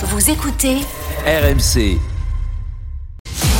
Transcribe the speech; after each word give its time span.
Vous 0.00 0.30
écoutez 0.30 0.76
RMC, 1.26 1.98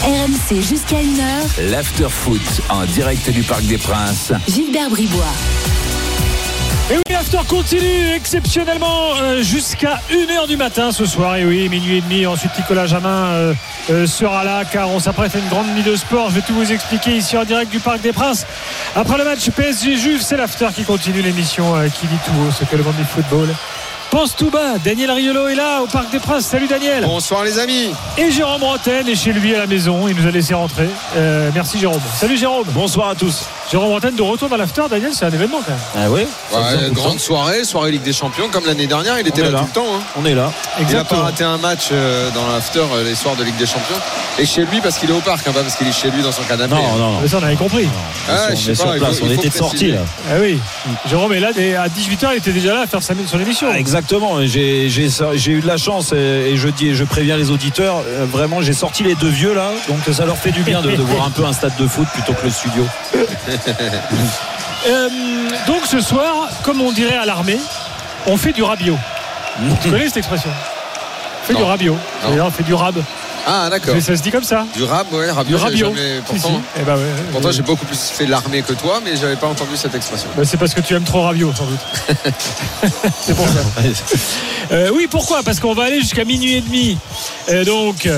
RMC 0.05 0.63
jusqu'à 0.63 0.97
1h. 0.99 1.71
l'after 1.71 2.09
foot 2.09 2.41
en 2.69 2.85
direct 2.85 3.29
du 3.31 3.43
Parc 3.43 3.63
des 3.65 3.77
Princes. 3.79 4.33
Gilbert 4.49 4.89
Bribois. 4.89 5.25
Et 6.91 6.95
oui, 6.95 7.03
l'after 7.11 7.41
continue 7.49 8.15
exceptionnellement 8.15 9.17
euh, 9.21 9.43
jusqu'à 9.43 10.01
1h 10.13 10.47
du 10.47 10.57
matin 10.57 10.93
ce 10.93 11.07
soir. 11.07 11.37
Et 11.37 11.45
oui, 11.45 11.69
minuit 11.69 11.97
et 11.97 12.01
demi. 12.03 12.25
Ensuite, 12.25 12.53
Nicolas 12.57 12.87
Jamin 12.87 13.27
euh, 13.27 13.55
euh, 13.91 14.07
sera 14.07 14.45
là 14.45 14.65
car 14.65 14.89
on 14.91 15.01
s'apprête 15.01 15.35
à 15.35 15.39
une 15.41 15.49
grande 15.49 15.67
nuit 15.75 15.83
de 15.83 15.97
sport. 15.97 16.31
Je 16.31 16.37
vais 16.37 16.43
tout 16.43 16.55
vous 16.55 16.71
expliquer 16.73 17.17
ici 17.17 17.37
en 17.37 17.45
direct 17.45 17.71
du 17.73 17.81
Parc 17.81 18.01
des 18.01 18.13
Princes. 18.13 18.47
Après 18.95 19.19
le 19.19 19.25
match 19.25 19.51
PSG 19.51 19.97
Juve, 19.97 20.23
c'est 20.23 20.37
l'after 20.37 20.69
qui 20.75 20.85
continue 20.85 21.21
l'émission 21.21 21.75
euh, 21.77 21.89
qui 21.89 22.07
dit 22.07 22.19
tout 22.25 22.33
haut 22.47 22.53
ce 22.53 22.65
que 22.65 22.77
le 22.77 22.85
monde 22.85 22.97
du 22.97 23.05
football. 23.05 23.49
Pense 24.11 24.35
tout 24.35 24.49
bas, 24.51 24.79
Daniel 24.83 25.11
Riolo 25.11 25.49
est 25.49 25.55
là 25.55 25.83
au 25.83 25.87
Parc 25.87 26.11
des 26.11 26.19
Princes. 26.19 26.47
Salut 26.47 26.67
Daniel. 26.67 27.05
Bonsoir 27.05 27.45
les 27.45 27.59
amis. 27.59 27.93
Et 28.17 28.31
Jérôme 28.31 28.63
Roten 28.63 29.07
est 29.07 29.15
chez 29.15 29.33
lui 29.33 29.55
à 29.55 29.59
la 29.59 29.67
maison. 29.67 30.09
Il 30.09 30.17
nous 30.17 30.27
a 30.27 30.31
laissé 30.31 30.55
rentrer. 30.55 30.89
Euh, 31.17 31.51
merci 31.55 31.79
Jérôme. 31.79 32.01
Salut 32.15 32.39
Jérôme. 32.39 32.67
Bonsoir 32.73 33.11
à 33.11 33.15
tous. 33.15 33.47
Jérôme 33.71 33.91
Roten 33.91 34.15
de 34.15 34.23
retour 34.23 34.49
dans 34.49 34.57
l'after. 34.57 34.83
Daniel, 34.91 35.11
c'est 35.13 35.27
un 35.27 35.31
événement 35.31 35.59
quand 35.65 35.73
même. 35.73 35.81
Ah 35.95 36.11
oui 36.11 36.23
Ouais, 36.55 36.91
grande 36.93 37.21
soirée, 37.21 37.65
soirée 37.65 37.91
Ligue 37.93 38.03
des 38.03 38.15
Champions 38.15 38.49
comme 38.51 38.65
l'année 38.65 38.87
dernière. 38.87 39.19
Il 39.21 39.29
était 39.29 39.43
là, 39.43 39.59
tout 39.59 39.65
le 39.67 39.71
temps. 39.73 39.95
hein. 39.95 40.01
On 40.19 40.25
est 40.25 40.35
là. 40.35 40.51
Il 40.79 40.83
n'a 40.85 40.87
pas 40.87 40.91
Exactement. 40.91 41.23
raté 41.23 41.45
un 41.45 41.59
match 41.59 41.89
euh, 41.93 42.31
dans 42.31 42.47
l'after 42.51 42.81
euh, 42.81 43.05
les 43.05 43.15
soirs 43.15 43.37
de 43.37 43.45
Ligue 43.45 43.57
des 43.59 43.67
Champions. 43.67 43.97
Et 44.39 44.47
chez 44.47 44.63
lui 44.65 44.81
parce 44.81 44.97
qu'il 44.97 45.11
est 45.11 45.13
au 45.13 45.21
parc, 45.21 45.47
hein, 45.47 45.53
pas 45.53 45.61
parce 45.63 45.75
qu'il 45.77 45.87
est 45.87 45.93
chez 45.93 46.11
lui 46.11 46.23
dans 46.23 46.33
son 46.33 46.43
canapé. 46.45 46.75
Non, 46.75 46.97
non, 46.97 47.13
non. 47.13 47.19
Mais 47.21 47.29
ça, 47.29 47.39
on 47.41 47.45
avait 47.45 47.57
compris. 47.57 47.87
Ah, 48.29 48.47
on 48.51 48.57
je 48.57 48.63
sais 48.63 48.71
est 48.71 48.75
sur 48.75 48.85
pas, 48.87 48.95
il 48.97 49.01
place, 49.01 49.19
faut- 49.19 49.25
on 49.27 49.29
il 49.29 49.35
faut 49.35 49.41
était 49.41 49.49
de 49.51 49.55
sortie 49.55 49.77
préciser. 49.77 49.93
là. 49.99 50.05
Ah 50.31 50.35
oui. 50.41 50.59
Jérôme 51.07 51.33
est 51.35 51.41
là 51.41 51.49
à 51.83 51.89
18h, 51.89 52.29
il 52.33 52.39
était 52.39 52.53
déjà 52.53 52.73
là 52.73 52.81
à 52.83 52.87
faire 52.87 53.03
sa- 53.03 53.13
son 53.27 53.39
émission. 53.39 53.69
Ah, 53.71 53.79
exactement. 53.79 54.39
J'ai 54.47 54.87
eu 54.89 55.61
de 55.61 55.67
la 55.67 55.77
chance 55.77 56.13
et, 56.13 56.53
et 56.53 56.57
je 56.57 56.69
dis, 56.69 56.95
je 56.95 57.05
préviens 57.05 57.37
les 57.37 57.51
auditeurs. 57.51 58.03
euh, 58.07 58.25
Vraiment, 58.31 58.63
j'ai 58.63 58.73
sorti 58.73 59.03
les 59.03 59.15
deux 59.15 59.29
vieux 59.29 59.53
là, 59.55 59.73
donc 59.89 59.99
ça 60.15 60.25
leur 60.25 60.39
fait 60.39 60.53
du 60.53 60.63
bien 60.63 60.81
de, 60.81 60.91
de 60.91 61.03
voir 61.03 61.27
un 61.27 61.31
peu 61.31 61.45
un 61.45 61.53
stade 61.53 61.77
de 61.79 61.87
foot 61.87 62.07
plutôt 62.15 62.33
que 62.33 62.45
le 62.45 62.51
studio. 62.51 62.87
Euh, 64.87 65.09
donc 65.67 65.81
ce 65.91 66.01
soir, 66.01 66.49
comme 66.63 66.81
on 66.81 66.93
dirait 66.93 67.17
à 67.17 67.25
l'armée, 67.27 67.59
on 68.27 68.37
fait 68.37 68.53
du 68.53 68.63
rabio. 68.63 68.97
Tu 69.83 69.91
connais 69.91 70.07
cette 70.07 70.19
expression 70.19 70.51
On 71.43 71.47
fait 71.47 71.53
Non. 71.55 71.59
du 71.59 71.65
rabio. 71.65 71.97
D'ailleurs, 72.23 72.47
on 72.47 72.51
fait 72.53 72.63
du 72.63 72.75
rab. 72.75 72.95
Ah 73.45 73.69
d'accord. 73.71 73.95
Mais 73.95 74.01
ça 74.01 74.17
se 74.17 74.23
dit 74.23 74.31
comme 74.31 74.45
ça. 74.45 74.67
Du 74.77 74.85
rab, 74.85 75.07
ouais, 75.13 75.27
Du 75.27 75.33
rabio. 75.33 75.59
j'avais 75.59 75.71
rabio. 75.71 75.95
jamais- 75.97 76.21
Pourtant, 76.25 76.49
si. 76.49 76.55
Eh 76.81 76.83
ben 76.85 76.95
ouais. 76.95 77.03
pourtant 77.33 77.49
Euh, 77.49 77.53
j'ai 77.53 77.63
beaucoup 77.63 77.87
plus 77.87 77.99
fait 77.99 78.27
l'armée 78.27 78.63
que 78.63 78.73
toi, 78.75 79.01
mais 79.05 79.17
j'avais 79.17 79.35
pas 79.37 79.47
entendu 79.49 79.77
cette 79.77 79.95
expression. 79.97 80.29
bah, 80.37 80.43
c'est 80.45 80.59
parce 80.59 80.75
que 80.75 80.81
tu 80.81 80.95
aimes 80.95 81.05
trop 81.05 81.23
rabio, 81.23 81.53
sans 81.57 81.65
doute. 81.67 81.81
c'est 83.21 83.35
pour 83.35 83.49
ça. 83.49 83.61
Euh, 84.71 84.91
oui, 84.95 85.09
pourquoi? 85.11 85.43
Parce 85.43 85.59
qu'on 85.61 85.75
va 85.75 85.85
aller 85.85 86.01
jusqu'à 86.01 86.25
minuit 86.25 86.55
et 86.55 86.61
demi. 86.61 86.99
Euh, 87.49 87.65
donc, 87.65 88.09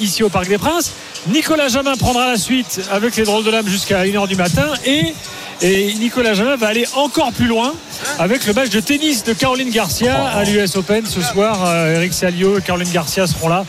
ici 0.00 0.22
au 0.22 0.28
Parc 0.28 0.48
des 0.48 0.58
Princes. 0.58 0.92
Nicolas 1.28 1.68
Jamin 1.68 1.96
prendra 1.96 2.28
la 2.28 2.36
suite 2.36 2.80
avec 2.90 3.16
les 3.16 3.24
drôles 3.24 3.44
de 3.44 3.50
l'âme 3.50 3.66
jusqu'à 3.66 4.04
1h 4.04 4.28
du 4.28 4.36
matin. 4.36 4.68
Et, 4.84 5.12
et 5.60 5.94
Nicolas 5.94 6.34
Jamin 6.34 6.56
va 6.56 6.68
aller 6.68 6.86
encore 6.94 7.32
plus 7.32 7.46
loin 7.46 7.74
avec 8.18 8.46
le 8.46 8.52
match 8.52 8.70
de 8.70 8.80
tennis 8.80 9.24
de 9.24 9.32
Caroline 9.32 9.70
Garcia 9.70 10.28
à 10.28 10.44
l'US 10.44 10.76
Open 10.76 11.04
ce 11.04 11.20
soir. 11.20 11.64
Euh, 11.66 11.96
Eric 11.96 12.12
Salio 12.12 12.58
et 12.58 12.62
Caroline 12.62 12.90
Garcia 12.92 13.26
seront 13.26 13.48
là. 13.48 13.64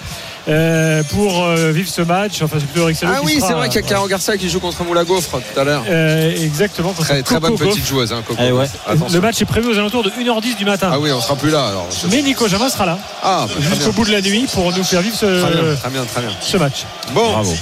Euh, 0.49 1.03
pour 1.03 1.43
euh, 1.43 1.71
vivre 1.71 1.89
ce 1.89 2.01
match, 2.01 2.41
enfin 2.41 2.57
c'est 2.59 2.65
plutôt 2.67 2.83
Eric 2.87 2.97
Ah 3.03 3.17
qui 3.19 3.25
oui, 3.25 3.41
c'est 3.45 3.53
vrai 3.53 3.67
qu'il 3.69 3.81
y 3.81 3.83
a 3.83 3.87
euh, 3.87 3.89
Caro 3.89 4.07
Garcia 4.07 4.37
qui 4.37 4.49
joue 4.49 4.59
contre 4.59 4.83
Moula 4.83 5.03
Gaufre 5.03 5.39
tout 5.39 5.59
à 5.59 5.63
l'heure. 5.63 5.83
euh, 5.89 6.35
exactement. 6.43 6.93
Très, 6.93 7.21
très 7.23 7.39
bonne 7.39 7.57
petite 7.57 7.85
joueuse, 7.85 8.13
hein, 8.13 8.23
Coco. 8.25 8.41
Eh 8.45 8.51
ouais. 8.51 8.65
Le 9.13 9.19
match 9.19 9.41
est 9.41 9.45
prévu 9.45 9.69
aux 9.71 9.77
alentours 9.77 10.03
de 10.03 10.09
1h10 10.09 10.55
du 10.57 10.65
matin. 10.65 10.89
Ah 10.91 10.99
oui, 10.99 11.11
on 11.11 11.21
sera 11.21 11.35
plus 11.35 11.49
là 11.49 11.67
alors. 11.67 11.87
Je- 11.91 12.07
Mais 12.07 12.21
Nico 12.21 12.47
Jamin 12.47 12.69
sera 12.69 12.85
là 12.85 12.97
Ah, 13.23 13.45
bah, 13.47 13.53
très 13.61 13.75
jusqu'au 13.75 13.91
bout 13.91 14.05
de 14.05 14.11
la 14.11 14.21
nuit 14.21 14.47
pour 14.53 14.71
nous 14.71 14.83
faire 14.83 15.01
vivre 15.01 15.15
Très 15.17 15.27
bien, 15.27 15.39
ce, 15.75 15.79
très 15.79 15.89
bien, 15.89 16.05
très 16.05 16.21
bien. 16.21 16.31
ce 16.41 16.57
match. 16.57 16.85
Bon, 17.13 17.31
Bravo. 17.31 17.53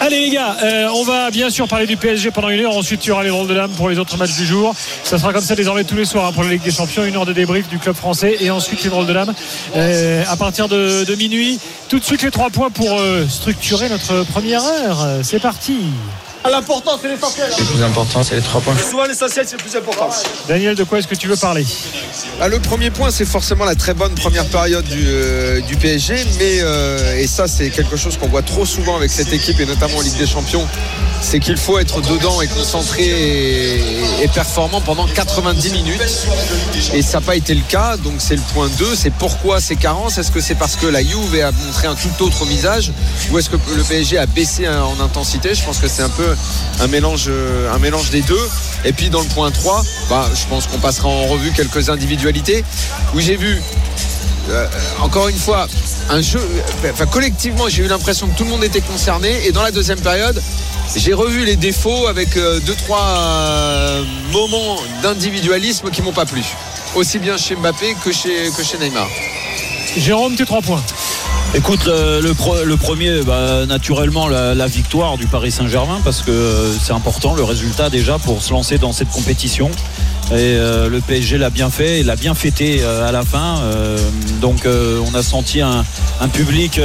Allez 0.00 0.20
les 0.20 0.30
gars, 0.30 0.56
euh, 0.62 0.88
on 0.94 1.02
va 1.02 1.30
bien 1.30 1.50
sûr 1.50 1.66
parler 1.66 1.86
du 1.86 1.96
PSG 1.96 2.30
pendant 2.30 2.48
une 2.48 2.60
heure. 2.60 2.76
Ensuite, 2.76 3.04
il 3.04 3.08
y 3.08 3.10
aura 3.10 3.24
les 3.24 3.30
rôles 3.30 3.48
de 3.48 3.54
l'âme 3.54 3.72
pour 3.72 3.88
les 3.88 3.98
autres 3.98 4.16
matchs 4.16 4.36
du 4.36 4.46
jour. 4.46 4.74
Ça 5.02 5.18
sera 5.18 5.32
comme 5.32 5.42
ça 5.42 5.56
désormais 5.56 5.84
tous 5.84 5.96
les 5.96 6.04
soirs 6.04 6.26
hein, 6.26 6.32
pour 6.32 6.44
la 6.44 6.50
Ligue 6.50 6.62
des 6.62 6.70
Champions. 6.70 7.04
Une 7.04 7.16
heure 7.16 7.26
de 7.26 7.32
débrief 7.32 7.68
du 7.68 7.78
club 7.78 7.96
français 7.96 8.36
et 8.40 8.50
ensuite 8.50 8.82
les 8.84 8.90
rôles 8.90 9.06
de 9.06 9.12
l'âme 9.12 9.34
euh, 9.76 10.22
à 10.28 10.36
partir 10.36 10.68
de, 10.68 11.14
minuit. 11.16 11.58
Tout 11.88 11.98
de 11.98 12.04
suite 12.04 12.22
les 12.22 12.30
trois 12.30 12.50
points 12.50 12.70
pour 12.70 13.00
euh, 13.00 13.26
structurer 13.28 13.88
notre 13.88 14.24
première 14.24 14.62
heure. 14.62 15.24
Euh, 16.48 16.60
C'est 17.02 17.20
parti. 17.20 17.40
Le 17.58 17.64
plus 17.66 17.82
important, 17.82 18.22
c'est 18.22 18.36
les 18.36 18.40
trois 18.42 18.60
points. 18.60 18.74
Daniel, 20.48 20.74
de 20.74 20.84
quoi 20.84 20.98
est-ce 20.98 21.06
que 21.08 21.14
tu 21.14 21.28
veux 21.28 21.36
parler? 21.36 21.66
Ah, 22.40 22.48
le 22.48 22.58
premier 22.60 22.90
point, 22.90 23.10
c'est 23.10 23.24
forcément 23.24 23.64
la 23.64 23.74
très 23.74 23.94
bonne 23.94 24.14
première 24.14 24.46
période 24.46 24.84
du, 24.86 25.04
euh, 25.08 25.60
du 25.60 25.76
PSG, 25.76 26.14
mais 26.38 26.58
euh, 26.60 27.16
et 27.18 27.26
ça, 27.26 27.46
c'est 27.48 27.70
quelque 27.70 27.96
chose 27.96 28.16
qu'on 28.16 28.28
voit 28.28 28.42
trop 28.42 28.64
souvent 28.64 28.96
avec 28.96 29.10
cette 29.10 29.32
équipe 29.32 29.60
et 29.60 29.66
notamment 29.66 29.98
en 29.98 30.00
Ligue 30.00 30.16
des 30.16 30.26
Champions, 30.26 30.66
c'est 31.20 31.40
qu'il 31.40 31.56
faut 31.56 31.78
être 31.78 32.00
dedans 32.00 32.40
et 32.40 32.46
concentré 32.46 33.02
et, 33.04 34.22
et 34.22 34.28
performant 34.28 34.80
pendant 34.80 35.06
90 35.06 35.70
minutes. 35.72 36.00
Et 36.94 37.02
ça 37.02 37.18
n'a 37.18 37.26
pas 37.26 37.36
été 37.36 37.54
le 37.54 37.62
cas, 37.68 37.96
donc 37.96 38.14
c'est 38.18 38.36
le 38.36 38.42
point 38.54 38.68
2. 38.78 38.94
C'est 38.94 39.12
pourquoi 39.12 39.60
ces 39.60 39.76
carences 39.76 40.16
Est-ce 40.18 40.30
que 40.30 40.40
c'est 40.40 40.54
parce 40.54 40.76
que 40.76 40.86
la 40.86 41.02
Juve 41.02 41.40
a 41.42 41.50
montré 41.52 41.88
un 41.88 41.94
tout 41.94 42.22
autre 42.24 42.44
visage? 42.44 42.92
Ou 43.30 43.38
est-ce 43.38 43.50
que 43.50 43.56
le 43.76 43.82
PSG 43.82 44.16
a 44.18 44.26
baissé 44.26 44.68
en 44.68 44.98
intensité? 45.02 45.54
Je 45.54 45.62
pense 45.64 45.78
que 45.78 45.88
c'est 45.88 46.02
un 46.02 46.08
peu 46.08 46.36
un 46.80 46.86
mélange, 46.86 47.26
euh, 47.28 47.72
un 47.72 47.78
mélange 47.78 48.10
des 48.10 48.22
deux. 48.22 48.48
Et 48.84 48.92
puis 48.92 49.10
dans 49.10 49.20
le 49.20 49.26
point 49.28 49.50
3, 49.50 49.82
bah, 50.08 50.28
je 50.34 50.46
pense 50.48 50.66
qu'on 50.66 50.78
passera 50.78 51.08
en 51.08 51.26
revue 51.26 51.52
quelques 51.52 51.88
individualités 51.90 52.64
où 53.14 53.20
j'ai 53.20 53.36
vu 53.36 53.60
euh, 54.50 54.66
encore 55.00 55.28
une 55.28 55.36
fois, 55.36 55.66
un 56.08 56.22
jeu. 56.22 56.38
euh, 56.40 56.90
Enfin, 56.92 57.06
collectivement, 57.06 57.68
j'ai 57.68 57.82
eu 57.84 57.88
l'impression 57.88 58.26
que 58.28 58.36
tout 58.36 58.44
le 58.44 58.50
monde 58.50 58.64
était 58.64 58.80
concerné. 58.80 59.46
Et 59.46 59.52
dans 59.52 59.62
la 59.62 59.70
deuxième 59.72 60.00
période, 60.00 60.40
j'ai 60.96 61.12
revu 61.12 61.44
les 61.44 61.56
défauts 61.56 62.06
avec 62.06 62.34
euh, 62.36 62.58
deux, 62.60 62.74
trois 62.74 63.04
euh, 63.06 64.04
moments 64.32 64.78
d'individualisme 65.02 65.90
qui 65.90 66.00
m'ont 66.00 66.12
pas 66.14 66.24
plu. 66.24 66.42
Aussi 66.94 67.18
bien 67.18 67.36
chez 67.36 67.56
Mbappé 67.56 67.94
que 68.02 68.10
chez, 68.12 68.50
que 68.56 68.62
chez 68.64 68.78
Neymar. 68.78 69.06
Jérôme, 69.98 70.34
tes 70.36 70.46
trois 70.46 70.62
points. 70.62 70.82
Écoute, 71.54 71.86
euh, 71.88 72.20
le, 72.20 72.76
premier, 72.76 73.22
bah, 73.22 73.64
naturellement, 73.66 74.28
la, 74.28 74.66
victoire 74.66 75.16
du 75.16 75.26
Paris 75.26 75.50
Saint-Germain, 75.50 75.98
parce 76.04 76.20
que 76.20 76.30
euh, 76.30 76.72
c'est 76.78 76.92
important, 76.92 77.34
le 77.34 77.42
résultat 77.42 77.88
déjà, 77.88 78.18
pour 78.18 78.42
se 78.42 78.52
lancer 78.52 78.76
dans 78.76 78.92
cette 78.92 79.08
compétition. 79.08 79.70
Et 80.30 80.34
euh, 80.34 80.90
le 80.90 81.00
PSG 81.00 81.38
l'a 81.38 81.48
bien 81.48 81.70
fait, 81.70 82.00
il 82.00 82.06
l'a 82.06 82.16
bien 82.16 82.34
fêté 82.34 82.84
à 82.84 83.12
la 83.12 83.22
fin. 83.22 83.62
Donc 84.42 84.66
on 84.66 85.14
a 85.14 85.22
senti 85.22 85.62
un, 85.62 85.84
public 86.34 86.78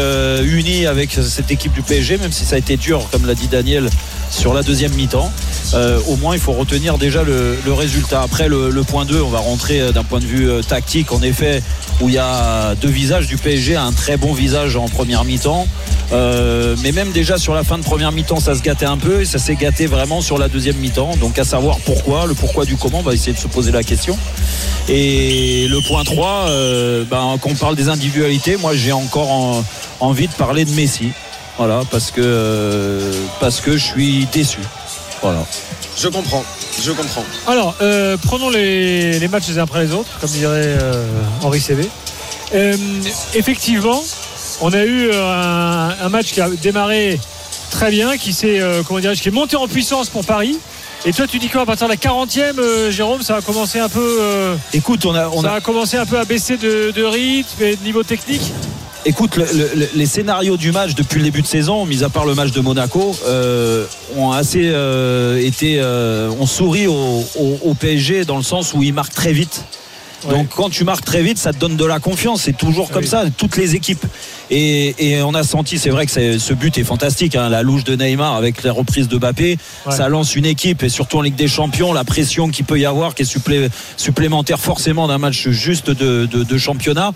uni 0.44 0.86
avec 0.86 1.12
cette 1.12 1.52
équipe 1.52 1.74
du 1.74 1.82
PSG, 1.82 2.18
même 2.18 2.32
si 2.32 2.46
ça 2.46 2.56
a 2.56 2.60
été 2.60 2.78
dur, 2.78 3.06
comme 3.12 3.26
l'a 3.26 3.36
dit 3.36 3.48
Daniel, 3.48 3.90
sur 4.32 4.54
la 4.54 4.64
deuxième 4.64 4.94
mi-temps. 4.94 5.30
Euh, 5.74 6.00
au 6.08 6.18
moins, 6.18 6.36
il 6.36 6.40
faut 6.42 6.52
retenir 6.52 6.98
déjà 6.98 7.24
le, 7.24 7.58
résultat. 7.74 8.22
Après, 8.22 8.48
le, 8.48 8.84
point 8.84 9.06
2, 9.06 9.22
on 9.22 9.30
va 9.30 9.40
rentrer 9.40 9.80
euh, 9.82 9.92
d'un 9.92 10.04
point 10.04 10.20
de 10.20 10.26
vue 10.26 10.50
euh, 10.50 10.62
tactique, 10.62 11.12
en 11.12 11.22
effet, 11.22 11.64
où 12.02 12.10
il 12.10 12.16
y 12.16 12.20
a 12.20 12.76
deux 12.76 12.90
visages 12.90 13.28
du 13.28 13.38
PSG, 13.38 13.76
un 13.76 13.92
très 13.92 14.18
bon 14.18 14.34
visage 14.34 14.76
en 14.76 14.86
première 14.88 15.24
mi-temps. 15.24 15.68
Mais 16.12 16.92
même 16.92 17.12
déjà 17.12 17.38
sur 17.40 17.56
la 17.56 17.64
fin 17.64 17.80
de 17.80 17.84
première 17.84 18.12
mi-temps, 18.12 18.40
ça 18.40 18.54
se 18.54 18.62
gâtait 18.62 18.86
un 18.86 18.98
peu 18.98 19.22
et 19.22 19.26
ça 19.26 19.40
s'est 19.40 19.56
gâté 19.56 19.88
vraiment 19.88 20.22
sur 20.22 20.38
la 20.38 20.48
deuxième 20.48 20.76
mi-temps. 20.78 21.16
Donc 21.20 21.40
à 21.40 21.44
savoir 21.44 21.78
pourquoi, 21.80 22.28
le 22.28 22.36
pourquoi 22.36 22.66
du 22.66 22.76
comment, 22.76 23.00
on 23.00 23.04
va 23.04 23.14
essayer 23.16 23.34
de 23.34 23.38
se 23.40 23.48
poser 23.48 23.72
la 23.72 23.82
question. 23.82 24.16
Et 24.90 25.68
le 25.70 25.80
point 25.88 26.04
3, 26.04 26.46
euh, 26.50 27.04
ben, 27.10 27.38
quand 27.42 27.50
on 27.50 27.56
parle 27.56 27.76
des 27.76 27.90
individualités, 27.90 28.58
moi 28.58 28.76
j'ai 28.76 28.92
encore 28.92 29.32
en- 29.32 29.64
envie 30.02 30.28
de 30.28 30.34
parler 30.34 30.66
de 30.66 30.72
Messi. 30.72 31.10
Voilà, 31.58 31.82
parce 31.90 32.12
que, 32.12 33.00
parce 33.40 33.60
que 33.62 33.78
je 33.78 33.84
suis 33.84 34.28
déçu. 34.32 34.60
Voilà. 35.24 35.44
Je 35.98 36.08
comprends. 36.10 36.44
Je 36.82 36.92
comprends. 36.92 37.24
Alors, 37.48 37.76
euh, 37.82 38.18
prenons 38.24 38.50
les, 38.50 39.18
les 39.20 39.28
matchs 39.28 39.48
les 39.48 39.58
uns 39.60 39.64
après 39.64 39.84
les 39.86 39.94
autres, 39.94 40.10
comme 40.20 40.30
dirait 40.30 40.78
euh, 40.82 41.06
Henri 41.42 41.60
CV. 41.62 41.90
Euh, 42.54 42.76
effectivement, 43.34 44.04
on 44.62 44.72
a 44.74 44.84
eu 44.84 45.10
euh, 45.12 45.24
un, 45.24 45.96
un 46.06 46.10
match 46.10 46.34
qui 46.34 46.42
a 46.42 46.50
démarré 46.50 47.20
très 47.72 47.90
bien, 47.90 48.18
qui 48.18 48.34
s'est 48.34 48.60
euh, 48.60 48.84
comment 48.86 49.00
dirais-je, 49.00 49.22
qui 49.22 49.30
est 49.30 49.32
monté 49.32 49.56
en 49.56 49.68
puissance 49.68 50.10
pour 50.10 50.26
Paris. 50.26 50.60
Et 51.06 51.12
toi, 51.14 51.28
tu 51.28 51.38
dis 51.40 51.50
quoi 51.50 51.62
à 51.62 51.66
partir 51.66 51.88
de 51.88 51.92
la 51.92 51.98
40e, 51.98 52.60
euh, 52.60 52.92
Jérôme, 52.92 53.22
ça 53.24 53.38
a 53.38 53.42
commencé 53.42 53.80
un 53.80 53.90
peu, 53.90 54.18
euh, 54.22 54.56
Écoute, 54.74 55.06
on 55.06 55.14
a, 55.16 55.28
on 55.30 55.42
ça 55.42 55.54
a, 55.54 55.56
a 55.56 55.62
commencé 55.62 55.98
un 55.98 56.06
peu 56.06 56.18
à 56.18 56.26
baisser 56.26 56.58
de, 56.58 56.92
de 56.92 57.04
rythme 57.04 57.62
et 57.62 57.76
de 57.76 57.84
niveau 57.84 58.04
technique? 58.04 58.54
Écoute, 59.06 59.36
le- 59.36 59.46
le- 59.76 59.90
les 59.96 60.06
scénarios 60.06 60.56
du 60.56 60.72
match 60.72 60.96
depuis 60.96 61.18
le 61.20 61.26
début 61.26 61.42
de 61.42 61.48
saison, 61.48 61.86
mis 61.86 62.04
à 62.04 62.10
part 62.10 62.26
le 62.26 62.36
match 62.36 62.52
de 62.52 62.62
Monaco, 62.62 63.14
euh, 63.28 63.86
ont 64.16 64.32
assez 64.32 64.62
euh, 64.72 65.38
été. 65.46 65.78
euh, 65.80 66.30
on 66.40 66.46
sourit 66.46 66.88
au, 66.88 66.94
au- 66.94 67.60
au 67.64 67.74
PSG 67.74 68.24
dans 68.24 68.38
le 68.38 68.44
sens 68.44 68.74
où 68.74 68.82
il 68.82 68.94
marque 68.94 69.14
très 69.14 69.34
vite. 69.34 69.66
Ouais. 70.26 70.36
Donc 70.36 70.48
quand 70.56 70.70
tu 70.70 70.86
marques 70.86 71.04
très 71.04 71.22
vite, 71.22 71.38
ça 71.38 71.52
te 71.52 71.58
donne 71.60 71.76
de 71.76 71.84
la 71.86 72.00
confiance. 72.00 72.44
C'est 72.44 72.56
toujours 72.56 72.92
comme 72.92 73.04
Oui. 73.04 73.10
ça, 73.10 73.26
toutes 73.38 73.58
les 73.58 73.76
équipes. 73.76 74.06
Et, 74.56 74.94
et 75.00 75.22
on 75.24 75.34
a 75.34 75.44
senti, 75.44 75.80
c'est 75.80 75.90
vrai 75.90 76.06
que 76.06 76.38
ce 76.38 76.54
but 76.54 76.78
est 76.78 76.84
fantastique, 76.84 77.36
hein, 77.36 77.50
la 77.50 77.64
louche 77.64 77.84
de 77.84 77.96
Neymar 77.96 78.36
avec 78.36 78.62
la 78.62 78.72
reprise 78.72 79.08
de 79.08 79.18
Mbappé. 79.18 79.58
Ouais. 79.88 79.96
Ça 79.96 80.08
lance 80.10 80.36
une 80.36 80.46
équipe 80.46 80.84
et 80.84 80.90
surtout 80.90 81.18
en 81.18 81.22
Ligue 81.22 81.34
des 81.36 81.48
Champions, 81.48 81.92
la 81.92 82.04
pression 82.04 82.50
qu'il 82.50 82.66
peut 82.66 82.80
y 82.80 82.86
avoir, 82.86 83.16
qui 83.16 83.24
est 83.24 83.26
supplé- 83.26 83.70
supplémentaire 83.98 84.60
forcément 84.60 85.08
d'un 85.08 85.18
match 85.18 85.48
juste 85.50 85.90
de, 85.90 86.28
de- 86.28 86.44
de 86.44 86.58
championnat. 86.60 87.14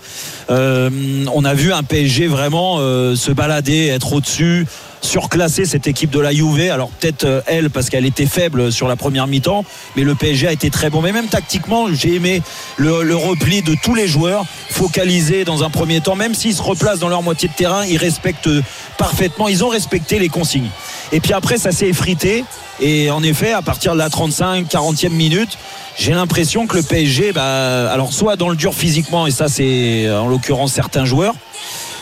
Euh, 0.50 0.90
on 1.32 1.44
a 1.44 1.54
vu 1.54 1.72
un 1.72 1.84
PSG 1.84 2.26
vraiment 2.26 2.78
euh, 2.80 3.14
se 3.14 3.30
balader, 3.30 3.86
être 3.86 4.12
au-dessus 4.14 4.66
surclasser 5.00 5.64
cette 5.64 5.86
équipe 5.86 6.10
de 6.10 6.18
la 6.18 6.32
Juve 6.32 6.72
alors 6.72 6.88
peut-être 6.90 7.22
euh, 7.22 7.40
elle 7.46 7.70
parce 7.70 7.88
qu'elle 7.88 8.04
était 8.04 8.26
faible 8.26 8.72
sur 8.72 8.88
la 8.88 8.96
première 8.96 9.28
mi-temps 9.28 9.64
mais 9.94 10.02
le 10.02 10.16
PSG 10.16 10.48
a 10.48 10.52
été 10.52 10.70
très 10.70 10.90
bon 10.90 11.00
mais 11.02 11.12
même 11.12 11.28
tactiquement 11.28 11.86
j'ai 11.94 12.16
aimé 12.16 12.42
le, 12.78 13.04
le 13.04 13.14
repli 13.14 13.62
de 13.62 13.76
tous 13.80 13.94
les 13.94 14.08
joueurs 14.08 14.44
focalisés 14.70 15.44
dans 15.44 15.62
un 15.62 15.70
premier 15.70 16.00
temps 16.00 16.16
même 16.16 16.34
s'ils 16.34 16.52
se 16.56 16.62
replacent 16.62 16.98
dans 16.98 17.08
leur 17.08 17.22
moitié 17.28 17.48
de 17.48 17.54
terrain 17.54 17.84
ils 17.84 17.98
respectent 17.98 18.50
parfaitement 18.96 19.48
ils 19.48 19.62
ont 19.64 19.68
respecté 19.68 20.18
les 20.18 20.28
consignes. 20.28 20.70
Et 21.12 21.20
puis 21.20 21.32
après 21.32 21.58
ça 21.58 21.72
s'est 21.72 21.88
effrité. 21.88 22.44
Et 22.80 23.10
en 23.10 23.22
effet 23.22 23.52
à 23.52 23.62
partir 23.62 23.92
de 23.92 23.98
la 23.98 24.08
35 24.08 24.66
40e 24.66 25.10
minute 25.10 25.58
j'ai 25.98 26.14
l'impression 26.14 26.66
que 26.66 26.76
le 26.76 26.82
PSG 26.82 27.32
bah, 27.32 27.90
alors 27.90 28.12
soit 28.12 28.36
dans 28.36 28.48
le 28.48 28.56
dur 28.56 28.72
physiquement 28.74 29.26
et 29.26 29.30
ça 29.30 29.48
c'est 29.48 30.08
en 30.10 30.28
l'occurrence 30.28 30.72
certains 30.72 31.04
joueurs 31.04 31.34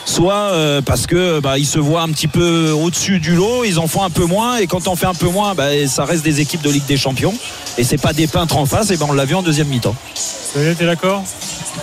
soit 0.07 0.51
euh, 0.53 0.81
parce 0.81 1.05
que 1.05 1.39
bah, 1.39 1.57
ils 1.57 1.65
se 1.65 1.79
voient 1.79 2.01
un 2.01 2.09
petit 2.09 2.27
peu 2.27 2.71
au-dessus 2.71 3.19
du 3.19 3.35
lot, 3.35 3.63
ils 3.65 3.77
en 3.77 3.87
font 3.87 4.03
un 4.03 4.09
peu 4.09 4.25
moins 4.25 4.57
et 4.57 4.67
quand 4.67 4.87
on 4.87 4.95
fait 4.95 5.05
un 5.05 5.13
peu 5.13 5.27
moins, 5.27 5.53
bah, 5.53 5.69
ça 5.87 6.05
reste 6.05 6.23
des 6.23 6.39
équipes 6.39 6.61
de 6.61 6.69
Ligue 6.69 6.85
des 6.85 6.97
Champions 6.97 7.33
et 7.77 7.83
c'est 7.83 7.97
pas 7.97 8.13
des 8.13 8.27
peintres 8.27 8.57
en 8.57 8.65
face 8.65 8.89
et 8.89 8.97
ben 8.97 9.05
on 9.09 9.13
l'a 9.13 9.25
vu 9.25 9.35
en 9.35 9.43
deuxième 9.43 9.67
mi-temps. 9.67 9.95
T'es 10.53 10.85
d'accord? 10.85 11.23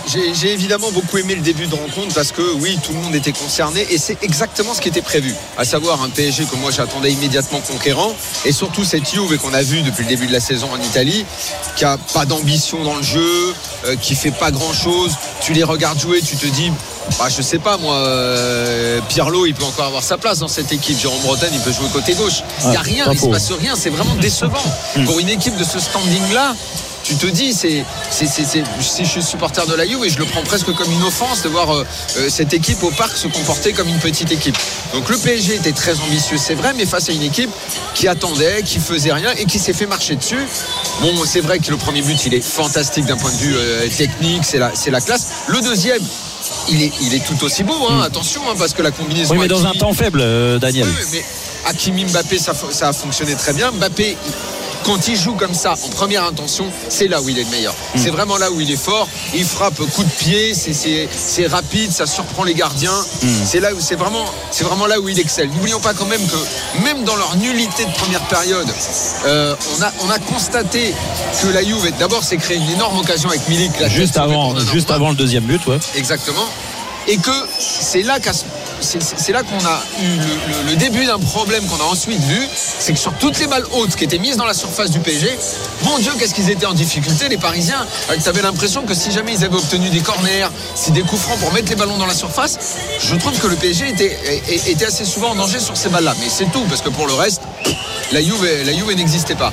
J'ai 0.07 0.51
évidemment 0.53 0.91
beaucoup 0.91 1.17
aimé 1.17 1.35
le 1.35 1.41
début 1.41 1.67
de 1.67 1.75
rencontre 1.75 2.13
parce 2.13 2.31
que 2.31 2.41
oui, 2.59 2.77
tout 2.83 2.93
le 2.93 2.99
monde 2.99 3.15
était 3.15 3.31
concerné 3.31 3.85
et 3.89 3.97
c'est 3.97 4.17
exactement 4.23 4.73
ce 4.73 4.81
qui 4.81 4.89
était 4.89 5.01
prévu. 5.01 5.33
À 5.57 5.65
savoir 5.65 6.01
un 6.03 6.09
PSG 6.09 6.45
que 6.45 6.55
moi 6.55 6.71
j'attendais 6.71 7.11
immédiatement 7.11 7.59
conquérant 7.61 8.15
et 8.45 8.51
surtout 8.51 8.83
cette 8.83 9.09
Juve 9.09 9.37
qu'on 9.39 9.53
a 9.53 9.61
vu 9.63 9.81
depuis 9.81 10.03
le 10.03 10.09
début 10.09 10.27
de 10.27 10.31
la 10.33 10.39
saison 10.39 10.67
en 10.71 10.81
Italie, 10.81 11.25
qui 11.75 11.85
a 11.85 11.97
pas 12.13 12.25
d'ambition 12.25 12.83
dans 12.83 12.95
le 12.95 13.03
jeu, 13.03 13.53
euh, 13.85 13.95
qui 13.95 14.15
fait 14.15 14.31
pas 14.31 14.51
grand 14.51 14.73
chose. 14.73 15.11
Tu 15.41 15.53
les 15.53 15.63
regardes 15.63 15.99
jouer, 15.99 16.21
tu 16.21 16.35
te 16.35 16.45
dis, 16.47 16.71
bah, 17.19 17.27
je 17.35 17.41
sais 17.41 17.59
pas 17.59 17.77
moi, 17.77 17.95
euh, 17.95 18.99
Pirlo 19.09 19.45
il 19.45 19.53
peut 19.55 19.63
encore 19.65 19.85
avoir 19.85 20.03
sa 20.03 20.17
place 20.17 20.39
dans 20.39 20.47
cette 20.47 20.71
équipe. 20.71 20.99
Jérôme 20.99 21.21
Bretagne 21.21 21.51
il 21.53 21.59
peut 21.61 21.71
jouer 21.73 21.87
côté 21.91 22.13
gauche. 22.13 22.43
Il 22.63 22.69
n'y 22.69 22.75
a 22.77 22.79
Ouais, 22.81 22.85
rien, 22.85 23.05
il 23.11 23.15
se 23.17 23.21
faux. 23.25 23.29
passe 23.31 23.51
rien. 23.51 23.75
C'est 23.75 23.89
vraiment 23.89 24.15
décevant 24.15 24.63
pour 25.05 25.19
une 25.19 25.29
équipe 25.29 25.57
de 25.57 25.63
ce 25.63 25.79
standing 25.79 26.33
là 26.33 26.55
tu 27.05 27.15
te 27.15 27.27
dis, 27.27 27.53
c'est, 27.53 27.85
c'est, 28.09 28.25
c'est, 28.25 28.43
c'est- 28.45 28.63
si 28.81 29.05
je 29.05 29.09
suis 29.11 29.23
supporter 29.23 29.65
de 29.67 29.75
la 29.75 29.85
Juve 29.87 30.03
et 30.05 30.09
je 30.09 30.17
le 30.17 30.25
prends 30.25 30.41
presque 30.41 30.73
comme 30.73 30.91
une 30.91 31.03
offense 31.03 31.43
de 31.43 31.49
voir 31.49 31.71
euh, 31.73 31.85
euh, 32.17 32.29
cette 32.29 32.53
équipe 32.53 32.81
au 32.83 32.89
parc 32.91 33.15
se 33.15 33.27
comporter 33.27 33.73
comme 33.73 33.87
une 33.87 33.99
petite 33.99 34.31
équipe. 34.31 34.57
Donc 34.93 35.07
le 35.09 35.17
PSG 35.17 35.55
était 35.55 35.71
très 35.71 35.99
ambitieux, 35.99 36.37
c'est 36.37 36.55
vrai, 36.55 36.73
mais 36.75 36.85
face 36.85 37.09
à 37.09 37.11
une 37.11 37.21
équipe 37.21 37.51
qui 37.93 38.07
attendait, 38.07 38.63
qui 38.63 38.79
faisait 38.79 39.13
rien 39.13 39.31
et 39.37 39.45
qui 39.45 39.59
s'est 39.59 39.73
fait 39.73 39.85
marcher 39.85 40.15
dessus. 40.15 40.39
Bon, 41.01 41.13
c'est 41.25 41.41
vrai 41.41 41.59
que 41.59 41.69
le 41.69 41.77
premier 41.77 42.01
but, 42.01 42.25
il 42.25 42.33
est 42.33 42.41
fantastique 42.41 43.05
d'un 43.05 43.17
point 43.17 43.31
de 43.31 43.37
vue 43.37 43.55
euh, 43.55 43.87
technique, 43.87 44.43
c'est 44.43 44.57
la, 44.57 44.71
c'est 44.73 44.91
la 44.91 45.01
classe. 45.01 45.27
Le 45.47 45.61
deuxième, 45.61 46.01
il 46.69 46.81
est, 46.81 46.91
il 47.01 47.13
est 47.13 47.23
tout 47.25 47.43
aussi 47.43 47.63
beau, 47.63 47.75
hein, 47.89 48.01
attention, 48.01 48.41
hein, 48.49 48.55
parce 48.57 48.73
que 48.73 48.81
la 48.81 48.91
combinaison. 48.91 49.33
Oui 49.33 49.39
mais 49.41 49.47
dans 49.47 49.65
un 49.65 49.73
temps 49.73 49.93
faible 49.93 50.21
euh, 50.21 50.57
Daniel. 50.59 50.87
oui, 50.87 51.05
mais 51.13 51.25
Hakimi 51.65 52.05
Mbappé, 52.05 52.37
ça, 52.37 52.53
ça 52.71 52.89
a 52.89 52.93
fonctionné 52.93 53.35
très 53.35 53.53
bien. 53.53 53.71
Mbappé, 53.71 54.17
quand 54.85 55.07
il 55.07 55.15
joue 55.15 55.33
comme 55.33 55.53
ça, 55.53 55.73
en 55.83 55.89
première 55.89 56.23
intention, 56.23 56.65
c'est 56.89 57.07
là 57.07 57.21
où 57.21 57.27
il 57.29 57.37
est 57.39 57.43
le 57.43 57.49
meilleur. 57.49 57.73
C'est 57.95 58.11
vraiment 58.11 58.37
là 58.37 58.51
où 58.51 58.59
il 58.61 58.69
est 58.71 58.75
fort. 58.81 59.07
Il 59.33 59.43
frappe 59.45 59.75
coup 59.77 60.03
de 60.03 60.09
pied, 60.09 60.53
c'est- 60.53 61.47
rapide, 61.47 61.91
ça 61.91 62.05
surprend 62.05 62.43
les 62.43 62.53
gardiens. 62.53 63.05
C'est 63.45 63.59
là 63.59 63.73
où 63.73 63.77
c'est 63.79 63.95
vraiment, 63.95 64.25
c'est 64.51 64.63
vraiment 64.63 64.85
là 64.87 64.99
où 64.99 65.09
il 65.09 65.19
excelle. 65.19 65.49
N'oublions 65.49 65.79
pas 65.79 65.93
quand 65.93 66.05
même 66.05 66.21
que 66.27 66.81
même 66.83 67.03
dans 67.03 67.15
leur 67.15 67.35
nullité 67.37 67.85
de 67.85 67.91
première 67.93 68.21
période, 68.27 68.67
euh, 69.25 69.55
on, 69.77 69.81
a, 69.83 69.91
on 70.05 70.09
a 70.09 70.19
constaté 70.19 70.93
que 71.41 71.47
la 71.47 71.63
Juve, 71.63 71.91
d'abord, 71.99 72.23
s'est 72.23 72.37
créé 72.37 72.57
une 72.57 72.69
énorme 72.69 72.97
occasion 72.99 73.29
avec 73.29 73.47
Milik. 73.49 73.71
Juste 73.89 74.17
avant, 74.17 74.55
juste 74.71 74.91
avant 74.91 75.09
le 75.09 75.15
deuxième 75.15 75.43
but, 75.45 75.65
ouais. 75.67 75.79
Exactement. 75.95 76.45
Et 77.07 77.17
que 77.17 77.31
c'est 77.59 78.01
là 78.01 78.19
qu'à 78.19 78.33
ce- 78.33 78.43
c'est- 78.81 79.31
là 79.31 79.41
qu'on 79.43 79.65
a 79.65 79.81
eu 80.01 80.69
le, 80.69 80.75
début 80.75 81.05
d'un 81.05 81.19
problème 81.19 81.65
qu'on 81.67 81.79
a 81.83 81.87
ensuite 81.87 82.21
vu, 82.21 82.47
c'est 82.79 82.93
que 82.93 82.99
sur 82.99 83.13
toutes 83.13 83.39
les 83.39 83.47
balles 83.47 83.65
hautes 83.73 83.95
qui 83.95 84.03
étaient 84.03 84.17
mises 84.19 84.37
dans 84.37 84.45
la 84.45 84.53
surface 84.53 84.91
du 84.91 84.99
PSG, 84.99 85.37
mon 85.83 85.97
Dieu, 85.99 86.11
qu'est-ce 86.17 86.33
qu'ils 86.33 86.49
étaient 86.49 86.65
en 86.65 86.73
difficulté, 86.73 87.27
les 87.29 87.37
Parisiens. 87.37 87.85
Tu 88.21 88.29
avais 88.29 88.41
l'impression 88.41 88.83
que 88.83 88.93
si 88.93 89.11
jamais 89.11 89.33
ils 89.33 89.43
avaient 89.43 89.55
obtenu 89.57 89.89
des 89.89 89.99
corners, 90.01 90.47
si 90.75 90.91
des 90.91 91.01
coups 91.01 91.21
francs 91.21 91.39
pour 91.39 91.51
mettre 91.53 91.69
les 91.69 91.75
ballons 91.75 91.97
dans 91.97 92.05
la 92.05 92.13
surface, 92.15 92.57
je 92.99 93.15
trouve 93.15 93.37
que 93.39 93.47
le 93.47 93.55
PSG 93.55 93.89
était 93.89 94.85
assez 94.85 95.05
souvent 95.05 95.31
en 95.31 95.35
danger 95.35 95.59
sur 95.59 95.75
ces 95.75 95.89
balles-là. 95.89 96.15
Mais 96.19 96.27
c'est 96.29 96.51
tout, 96.51 96.63
parce 96.69 96.81
que 96.81 96.89
pour 96.89 97.07
le 97.07 97.13
reste, 97.13 97.41
la 98.11 98.21
Juve, 98.21 98.47
la 98.65 98.73
Juve 98.73 98.93
n'existait 98.95 99.35
pas 99.35 99.51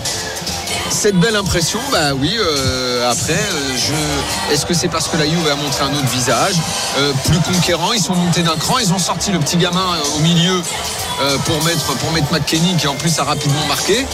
cette 0.90 1.16
belle 1.18 1.36
impression, 1.36 1.80
bah 1.90 2.12
oui, 2.14 2.32
euh, 2.38 3.10
après, 3.10 3.32
euh, 3.32 3.76
je... 3.76 4.52
est-ce 4.54 4.66
que 4.66 4.74
c'est 4.74 4.88
parce 4.88 5.08
que 5.08 5.16
la 5.16 5.24
Juve 5.28 5.48
a 5.50 5.56
montré 5.56 5.84
un 5.84 5.92
autre 5.94 6.08
visage, 6.10 6.54
euh, 6.98 7.12
plus 7.24 7.38
conquérant, 7.40 7.92
ils 7.92 8.02
sont 8.02 8.14
montés 8.14 8.42
d'un 8.42 8.56
cran, 8.56 8.78
ils 8.78 8.92
ont 8.92 8.98
sorti 8.98 9.30
le 9.32 9.38
petit 9.38 9.56
gamin 9.56 9.86
au 10.16 10.20
milieu 10.20 10.60
pour 11.44 11.62
mettre 11.62 11.84
pour 11.98 12.10
mettre 12.12 12.32
McKenny 12.32 12.74
qui 12.76 12.88
en 12.88 12.94
plus 12.94 13.16
a 13.20 13.24
rapidement 13.24 13.64
marqué. 13.68 14.06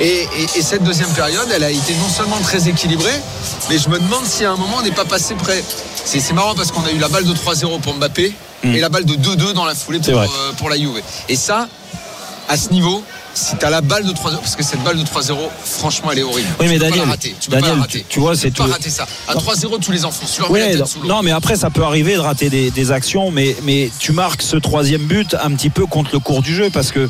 Et, 0.00 0.22
et- 0.38 0.58
et 0.58 0.62
cette 0.62 0.82
deuxième 0.82 1.10
période, 1.10 1.46
elle 1.54 1.62
a 1.62 1.70
été 1.70 1.94
non 1.94 2.08
seulement 2.08 2.38
très 2.42 2.68
équilibrée, 2.68 3.14
mais 3.70 3.78
je 3.78 3.88
me 3.88 3.98
demande 3.98 4.24
si 4.26 4.44
à 4.44 4.52
un 4.52 4.56
moment 4.56 4.78
on 4.80 4.82
n'est 4.82 4.90
pas 4.90 5.04
passé 5.04 5.34
près. 5.34 5.62
C'est 6.04 6.18
c'est 6.18 6.32
marrant 6.32 6.54
parce 6.54 6.72
qu'on 6.72 6.84
a 6.84 6.90
eu 6.90 6.98
la 6.98 7.08
balle 7.08 7.24
de 7.24 7.32
3-0 7.34 7.80
pour 7.80 7.94
Mbappé 7.94 8.34
et 8.64 8.80
la 8.80 8.88
balle 8.88 9.04
de 9.04 9.14
2-2 9.14 9.52
dans 9.52 9.64
la 9.64 9.74
foulée 9.74 10.00
pour, 10.00 10.22
pour 10.56 10.68
la 10.70 10.76
Juve. 10.76 11.00
Et 11.28 11.36
ça, 11.36 11.68
à 12.48 12.56
ce 12.56 12.70
niveau, 12.70 13.02
si 13.36 13.56
tu 13.56 13.64
as 13.64 13.70
la 13.70 13.80
balle 13.82 14.04
de 14.04 14.12
3-0, 14.12 14.38
parce 14.38 14.56
que 14.56 14.62
cette 14.64 14.82
balle 14.82 14.96
de 14.96 15.04
3-0, 15.04 15.36
franchement, 15.64 16.10
elle 16.12 16.20
est 16.20 16.22
horrible. 16.22 16.48
Oui, 16.58 16.66
mais 16.68 16.74
tu 16.74 16.78
peux 16.78 16.84
Daniel, 16.86 16.98
pas 17.00 17.04
la 17.06 17.10
rater. 17.12 17.34
Tu 17.38 17.50
peux 17.50 17.56
Daniel, 17.56 17.70
pas 17.70 17.76
la 17.76 17.82
rater. 17.82 17.98
tu- 18.00 18.04
tu 18.08 18.20
vois, 18.20 18.34
c'est 18.36 18.50
peux 18.50 18.56
pas 18.58 18.64
tout- 18.64 18.70
rater 18.72 18.90
ça. 18.90 19.06
À 19.28 19.34
3-0, 19.34 19.78
tous 19.78 19.92
les 19.92 20.04
enfants. 20.04 20.26
Tu 20.32 20.40
leur 20.40 20.50
mets 20.50 20.54
Ouais, 20.60 20.66
la 20.66 20.70
tête 20.72 20.80
non, 20.80 20.86
sous 20.86 21.00
l'eau. 21.02 21.08
non, 21.08 21.22
mais 21.22 21.30
après, 21.32 21.56
ça 21.56 21.68
peut 21.70 21.82
arriver 21.84 22.14
de 22.14 22.20
rater 22.20 22.48
des, 22.48 22.70
des 22.70 22.90
actions, 22.92 23.30
mais, 23.30 23.54
mais 23.64 23.90
tu 23.98 24.12
marques 24.12 24.42
ce 24.42 24.56
troisième 24.56 25.02
but 25.02 25.34
un 25.42 25.50
petit 25.52 25.70
peu 25.70 25.86
contre 25.86 26.10
le 26.14 26.18
cours 26.18 26.40
du 26.42 26.54
jeu 26.54 26.70
parce 26.72 26.90
que, 26.92 27.08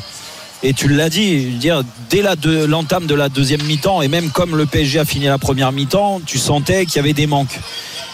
et 0.63 0.73
tu 0.73 0.87
l'as 0.89 1.09
dit, 1.09 1.43
je 1.43 1.47
veux 1.53 1.57
dire, 1.59 1.83
dès 2.09 2.23
l'entame 2.67 3.05
de 3.05 3.15
la 3.15 3.29
deuxième 3.29 3.63
mi-temps, 3.63 4.01
et 4.01 4.07
même 4.07 4.29
comme 4.31 4.55
le 4.57 4.65
PSG 4.65 4.99
a 4.99 5.05
fini 5.05 5.25
la 5.27 5.37
première 5.37 5.71
mi-temps, 5.71 6.19
tu 6.25 6.37
sentais 6.39 6.85
qu'il 6.85 6.95
y 6.97 6.99
avait 6.99 7.13
des 7.13 7.27
manques. 7.27 7.57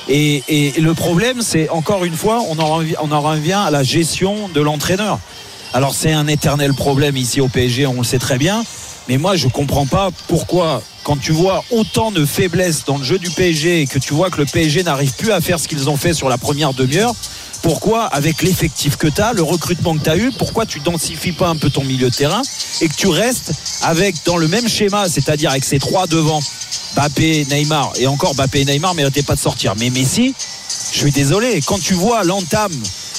Et, 0.10 0.44
et 0.50 0.82
le 0.82 0.94
problème, 0.94 1.42
c'est 1.42 1.70
encore 1.70 2.04
une 2.06 2.16
fois, 2.16 2.42
on 2.50 2.60
en, 2.60 2.76
revient, 2.76 2.96
on 3.02 3.12
en 3.12 3.22
revient 3.22 3.54
à 3.66 3.72
la 3.72 3.84
gestion 3.84 4.50
de 4.54 4.60
l'entraîneur. 4.62 5.18
Alors 5.74 5.96
c'est 5.96 6.12
un 6.12 6.28
éternel 6.28 6.74
problème 6.74 7.18
ici 7.18 7.42
au 7.42 7.48
PSG, 7.48 7.88
on 7.88 7.98
le 7.98 8.04
sait 8.04 8.20
très 8.20 8.38
bien. 8.38 8.64
Mais 9.10 9.18
moi, 9.18 9.36
je 9.36 9.48
comprends 9.48 9.86
pas 9.86 10.10
pourquoi, 10.28 10.82
quand 11.04 11.18
tu 11.18 11.34
vois 11.34 11.66
autant 11.72 12.12
de 12.12 12.26
faiblesses 12.26 12.86
dans 12.86 12.98
le 12.98 13.04
jeu 13.04 13.18
du 13.18 13.30
PSG 13.30 13.82
et 13.82 13.88
que 13.88 14.00
tu 14.00 14.14
vois 14.14 14.30
que 14.30 14.38
le 14.38 14.46
PSG 14.46 14.84
n'arrive 14.84 15.12
plus 15.14 15.32
à 15.32 15.42
faire 15.42 15.60
ce 15.60 15.68
qu'ils 15.68 15.90
ont 15.90 15.98
fait 15.98 16.14
sur 16.14 16.30
la 16.30 16.38
première 16.38 16.74
demi-heure, 16.74 17.14
pourquoi, 17.64 18.06
avec 18.06 18.44
l'effectif 18.44 18.96
que 18.98 19.08
tu 19.08 19.22
as, 19.22 19.34
le 19.34 19.42
recrutement 19.42 19.96
que 19.96 20.04
tu 20.04 20.10
as 20.10 20.18
eu, 20.18 20.32
pourquoi 20.38 20.66
tu 20.66 20.80
densifies 20.80 21.32
pas 21.32 21.50
un 21.50 21.56
peu 21.56 21.70
ton 21.70 21.84
milieu 21.84 22.10
de 22.10 22.16
terrain 22.16 22.42
et 22.82 22.88
que 22.88 22.96
tu 22.96 23.08
restes 23.08 23.54
avec, 23.82 24.16
dans 24.26 24.38
le 24.38 24.48
même 24.48 24.70
schéma, 24.70 25.10
c'est-à-dire 25.10 25.50
avec 25.50 25.66
ces 25.66 25.80
trois 25.80 26.08
devant, 26.08 26.40
Bappé, 26.96 27.46
Neymar, 27.50 27.94
et 27.98 28.08
encore 28.08 28.36
Bappé 28.36 28.62
et 28.62 28.66
Neymar 28.66 28.94
méritaient 28.94 29.24
pas 29.24 29.36
de 29.36 29.40
sortir. 29.40 29.74
Mais 29.80 29.90
Messi, 29.90 30.36
je 30.94 30.98
suis 30.98 31.12
désolé, 31.12 31.62
quand 31.66 31.80
tu 31.82 31.94
vois 31.94 32.24
l'entame 32.24 32.72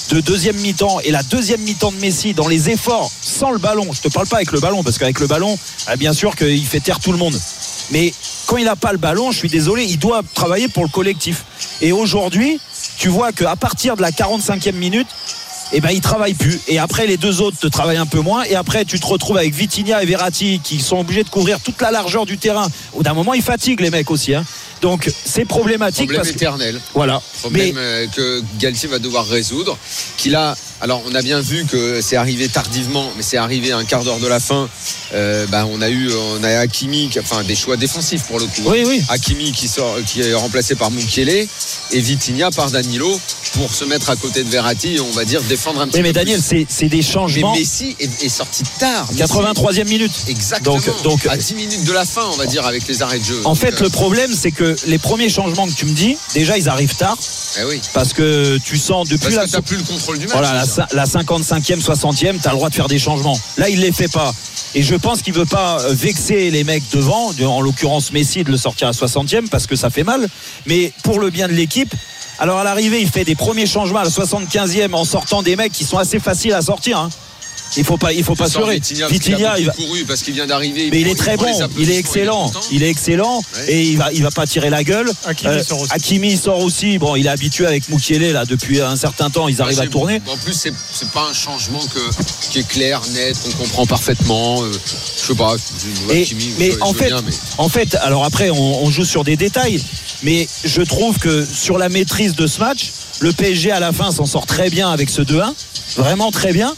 de 0.09 0.21
deuxième 0.21 0.55
mi-temps 0.57 0.99
et 1.03 1.11
la 1.11 1.23
deuxième 1.23 1.61
mi-temps 1.61 1.91
de 1.91 1.97
Messi 1.97 2.33
dans 2.33 2.47
les 2.47 2.69
efforts 2.69 3.11
sans 3.21 3.51
le 3.51 3.57
ballon, 3.57 3.87
je 3.91 4.01
te 4.01 4.07
parle 4.07 4.27
pas 4.27 4.37
avec 4.37 4.51
le 4.51 4.59
ballon 4.59 4.83
parce 4.83 4.97
qu'avec 4.97 5.19
le 5.19 5.27
ballon, 5.27 5.57
ah, 5.87 5.95
bien 5.95 6.13
sûr 6.13 6.35
qu'il 6.35 6.65
fait 6.65 6.79
taire 6.79 6.99
tout 6.99 7.11
le 7.11 7.17
monde. 7.17 7.39
Mais 7.91 8.13
quand 8.45 8.57
il 8.57 8.65
n'a 8.65 8.75
pas 8.75 8.91
le 8.91 8.97
ballon, 8.97 9.31
je 9.31 9.37
suis 9.37 9.49
désolé, 9.49 9.83
il 9.85 9.97
doit 9.97 10.21
travailler 10.33 10.67
pour 10.67 10.83
le 10.83 10.89
collectif. 10.89 11.45
Et 11.81 11.91
aujourd'hui, 11.91 12.59
tu 12.97 13.09
vois 13.09 13.31
qu'à 13.31 13.55
partir 13.55 13.95
de 13.95 14.01
la 14.01 14.11
45e 14.11 14.73
minute, 14.73 15.07
eh 15.73 15.81
ben, 15.81 15.89
il 15.89 16.01
travaille 16.01 16.35
plus. 16.35 16.59
Et 16.67 16.77
après, 16.77 17.07
les 17.07 17.17
deux 17.17 17.41
autres 17.41 17.57
te 17.57 17.67
travaillent 17.67 17.97
un 17.97 18.05
peu 18.05 18.19
moins. 18.21 18.43
Et 18.43 18.55
après, 18.55 18.85
tu 18.85 18.99
te 18.99 19.05
retrouves 19.05 19.37
avec 19.37 19.53
Vitinha 19.53 20.03
et 20.03 20.05
Verratti 20.05 20.61
qui 20.63 20.79
sont 20.79 20.99
obligés 20.99 21.23
de 21.23 21.29
couvrir 21.29 21.59
toute 21.59 21.81
la 21.81 21.89
largeur 21.91 22.25
du 22.25 22.37
terrain. 22.37 22.67
Au 22.93 23.01
d'un 23.01 23.13
moment, 23.13 23.33
ils 23.33 23.41
fatiguent 23.41 23.81
les 23.81 23.89
mecs 23.89 24.11
aussi. 24.11 24.35
hein. 24.35 24.45
Donc, 24.85 25.09
c'est 25.25 25.45
problématique. 25.45 26.01
Problème 26.09 26.17
parce 26.21 26.29
que- 26.29 26.35
éternel. 26.35 26.79
Voilà. 26.93 27.19
Problème 27.41 27.73
Mais 27.73 27.81
euh, 27.81 28.05
que 28.05 28.43
Galtier 28.59 28.87
va 28.87 28.99
devoir 28.99 29.25
résoudre. 29.25 29.79
Qu'il 30.15 30.35
a. 30.35 30.55
Alors, 30.81 31.01
on 31.09 31.15
a 31.15 31.21
bien 31.21 31.39
vu 31.39 31.65
que 31.65 32.01
c'est 32.01 32.17
arrivé 32.17 32.49
tardivement, 32.49 33.09
mais 33.15 33.23
c'est 33.23 33.37
arrivé 33.37 33.71
à 33.71 33.77
un 33.77 33.85
quart 33.85 34.03
d'heure 34.03 34.19
de 34.19 34.27
la 34.27 34.39
fin. 34.39 34.67
Euh, 35.13 35.45
bah, 35.47 35.65
on 35.71 35.81
a 35.81 35.89
eu, 35.89 36.09
on 36.37 36.43
a 36.43 36.49
Hakimi, 36.59 37.09
qui- 37.09 37.19
enfin 37.19 37.43
des 37.43 37.55
choix 37.55 37.77
défensifs 37.77 38.23
pour 38.23 38.39
le 38.39 38.45
coup. 38.45 38.61
oui, 38.65 38.83
oui. 38.85 39.01
Hakimi 39.09 39.51
qui 39.53 39.67
sort, 39.67 39.95
qui 40.05 40.21
est 40.21 40.33
remplacé 40.33 40.75
par 40.75 40.91
Mukiele 40.91 41.29
et 41.29 41.99
Vitinha 41.99 42.51
par 42.51 42.69
Danilo 42.71 43.19
pour 43.53 43.73
se 43.73 43.85
mettre 43.85 44.09
à 44.09 44.15
côté 44.17 44.43
de 44.43 44.49
Verratti 44.49 44.95
et 44.95 44.99
on 44.99 45.11
va 45.11 45.23
dire 45.23 45.41
défendre 45.43 45.79
un 45.81 45.87
petit 45.87 45.97
Oui, 45.97 46.03
mais 46.03 46.09
peu 46.09 46.19
Daniel, 46.19 46.41
c'est 46.41 46.87
des 46.89 46.97
Mais 46.97 47.01
changements. 47.01 47.55
Messi 47.55 47.95
est, 47.99 48.23
est 48.23 48.29
sorti 48.29 48.63
tard. 48.77 49.07
Messi- 49.13 49.17
83e 49.19 49.87
minute. 49.87 50.11
Exactement. 50.27 50.75
Donc- 50.75 51.03
donc- 51.03 51.25
à 51.27 51.37
10 51.37 51.55
minutes 51.55 51.85
de 51.85 51.93
la 51.93 52.05
fin, 52.05 52.23
on 52.33 52.35
va 52.35 52.45
dire, 52.47 52.65
avec 52.65 52.85
les 52.87 53.01
arrêts 53.01 53.19
de 53.19 53.23
jeu. 53.25 53.39
En 53.45 53.51
Donc, 53.53 53.59
fait, 53.59 53.73
euh, 53.75 53.83
le 53.83 53.89
problème, 53.89 54.33
c'est 54.37 54.51
que 54.51 54.75
les 54.87 54.97
premiers 54.99 55.29
changements 55.29 55.67
que 55.67 55.73
tu 55.73 55.85
me 55.85 55.93
dis, 55.93 56.17
déjà 56.33 56.57
ils 56.57 56.67
arrivent 56.67 56.95
tard 56.95 57.17
Eh 57.59 57.63
oui. 57.63 57.79
parce 57.93 58.11
que 58.13 58.57
tu 58.63 58.77
sens 58.77 59.07
depuis 59.07 59.23
Parce 59.23 59.35
la 59.35 59.45
que 59.45 59.51
t'as 59.51 59.61
plus 59.61 59.77
le 59.77 59.83
contrôle 59.83 60.17
du 60.19 60.25
match. 60.27 60.35
voilà, 60.35 60.64
la, 60.93 61.05
déjà. 61.05 61.21
cin- 61.21 61.21
la 61.21 61.23
55e, 61.23 61.81
60e, 61.81 62.41
tu 62.41 62.47
as 62.47 62.51
le 62.51 62.57
droit 62.57 62.69
de 62.69 62.75
faire 62.75 62.87
des 62.87 62.99
changements. 62.99 63.37
Là, 63.57 63.69
il 63.69 63.79
les 63.81 63.91
fait 63.91 64.07
pas. 64.11 64.33
Et 64.73 64.83
je 64.83 64.95
pense 64.95 65.21
qu'il 65.21 65.33
veut 65.33 65.45
pas 65.45 65.79
euh, 65.81 65.93
vexer 65.93 66.51
les 66.51 66.63
mecs 66.63 66.83
devant, 66.91 67.31
de- 67.33 67.45
en 67.45 67.61
l'occurrence 67.61 68.11
Messi, 68.11 68.43
de 68.43 68.51
le 68.51 68.57
sortir 68.57 68.87
à 68.87 68.91
60e 68.91 69.47
parce 69.49 69.67
que 69.67 69.75
ça 69.75 69.89
fait 69.89 70.03
mal. 70.03 70.27
Mais 70.65 70.91
pour 71.03 71.19
le 71.19 71.29
bien 71.29 71.47
de 71.47 71.53
l'équipe, 71.53 71.93
alors 72.39 72.59
à 72.59 72.63
l'arrivée, 72.65 73.01
il 73.01 73.09
fait 73.09 73.23
des 73.23 73.35
premiers 73.35 73.65
changements 73.67 73.99
à 73.99 74.03
la 74.03 74.09
75e 74.09 74.93
en 74.93 75.05
sortant 75.05 75.41
des 75.41 75.55
mecs 75.55 75.71
qui 75.71 75.85
sont 75.85 75.97
assez 75.97 76.19
faciles 76.19 76.53
à 76.53 76.61
sortir. 76.61 76.97
hein. 76.99 77.09
Il 77.77 77.83
faut 77.83 77.97
pas, 77.97 78.13
il 78.13 78.23
faut 78.23 78.35
pas 78.35 78.47
se 78.49 78.57
leurrer. 78.57 78.79
Vitinha, 79.09 79.57
il 79.59 79.65
va, 79.65 79.71
couru 79.73 80.05
parce 80.05 80.21
qu'il 80.21 80.33
vient 80.33 80.47
d'arriver. 80.47 80.89
mais 80.91 81.01
il 81.01 81.07
est 81.07 81.15
très 81.17 81.37
bon, 81.37 81.45
il 81.77 81.89
est 81.91 81.97
excellent, 81.97 82.51
il 82.71 82.83
est 82.83 82.89
excellent 82.89 83.37
Ouais. 83.55 83.71
et 83.71 83.81
il 83.83 83.97
va, 83.97 84.11
il 84.13 84.23
va 84.23 84.31
pas 84.31 84.45
tirer 84.47 84.69
la 84.69 84.83
gueule. 84.83 85.07
Euh, 85.09 85.29
Hakimi 85.29 85.63
sort 85.63 85.81
aussi. 85.81 85.91
Hakimi 85.93 86.37
sort 86.37 86.59
aussi. 86.59 86.97
Bon, 86.97 87.15
il 87.15 87.25
est 87.25 87.29
habitué 87.29 87.65
avec 87.65 87.89
Mukiele 87.89 88.31
là 88.31 88.45
depuis 88.45 88.81
un 88.81 88.95
certain 88.95 89.29
temps. 89.29 89.47
Ils 89.47 89.61
arrivent 89.61 89.79
Ouais, 89.79 89.85
à 89.85 89.89
tourner. 89.89 90.21
En 90.27 90.37
plus, 90.37 90.53
c'est 90.53 90.73
c'est 90.93 91.09
pas 91.11 91.27
un 91.29 91.33
changement 91.33 91.79
que, 91.93 91.99
qui 92.51 92.59
est 92.59 92.67
clair, 92.67 93.01
net, 93.13 93.35
qu'on 93.43 93.63
comprend 93.63 93.85
parfaitement. 93.85 94.61
euh, 94.63 94.71
je 95.21 95.27
sais 95.27 95.35
pas. 95.35 95.55
je- 96.09 96.13
Et- 96.13 96.21
Hakimi, 96.21 96.49
mais 96.59 96.71
je- 96.71 96.79
en 96.81 96.93
fait, 96.93 97.07
bien, 97.07 97.21
mais- 97.21 97.33
en 97.57 97.69
fait, 97.69 97.95
alors 97.95 98.23
après, 98.25 98.49
on, 98.49 98.83
on 98.85 98.89
joue 98.89 99.05
sur 99.05 99.23
des 99.23 99.35
détails, 99.37 99.81
mais 100.23 100.47
je 100.63 100.81
trouve 100.81 101.17
que 101.19 101.45
sur 101.45 101.77
la 101.77 101.89
maîtrise 101.89 102.35
de 102.35 102.47
ce 102.47 102.59
match, 102.59 102.91
le 103.19 103.31
PSG 103.31 103.71
à 103.71 103.79
la 103.79 103.91
fin 103.91 104.11
s'en 104.11 104.25
sort 104.25 104.45
très 104.45 104.69
bien 104.69 104.89
avec 104.91 105.09
ce 105.09 105.21
2-1, 105.21 105.53
vraiment 105.97 106.31
très 106.31 106.51
bien. 106.53 106.73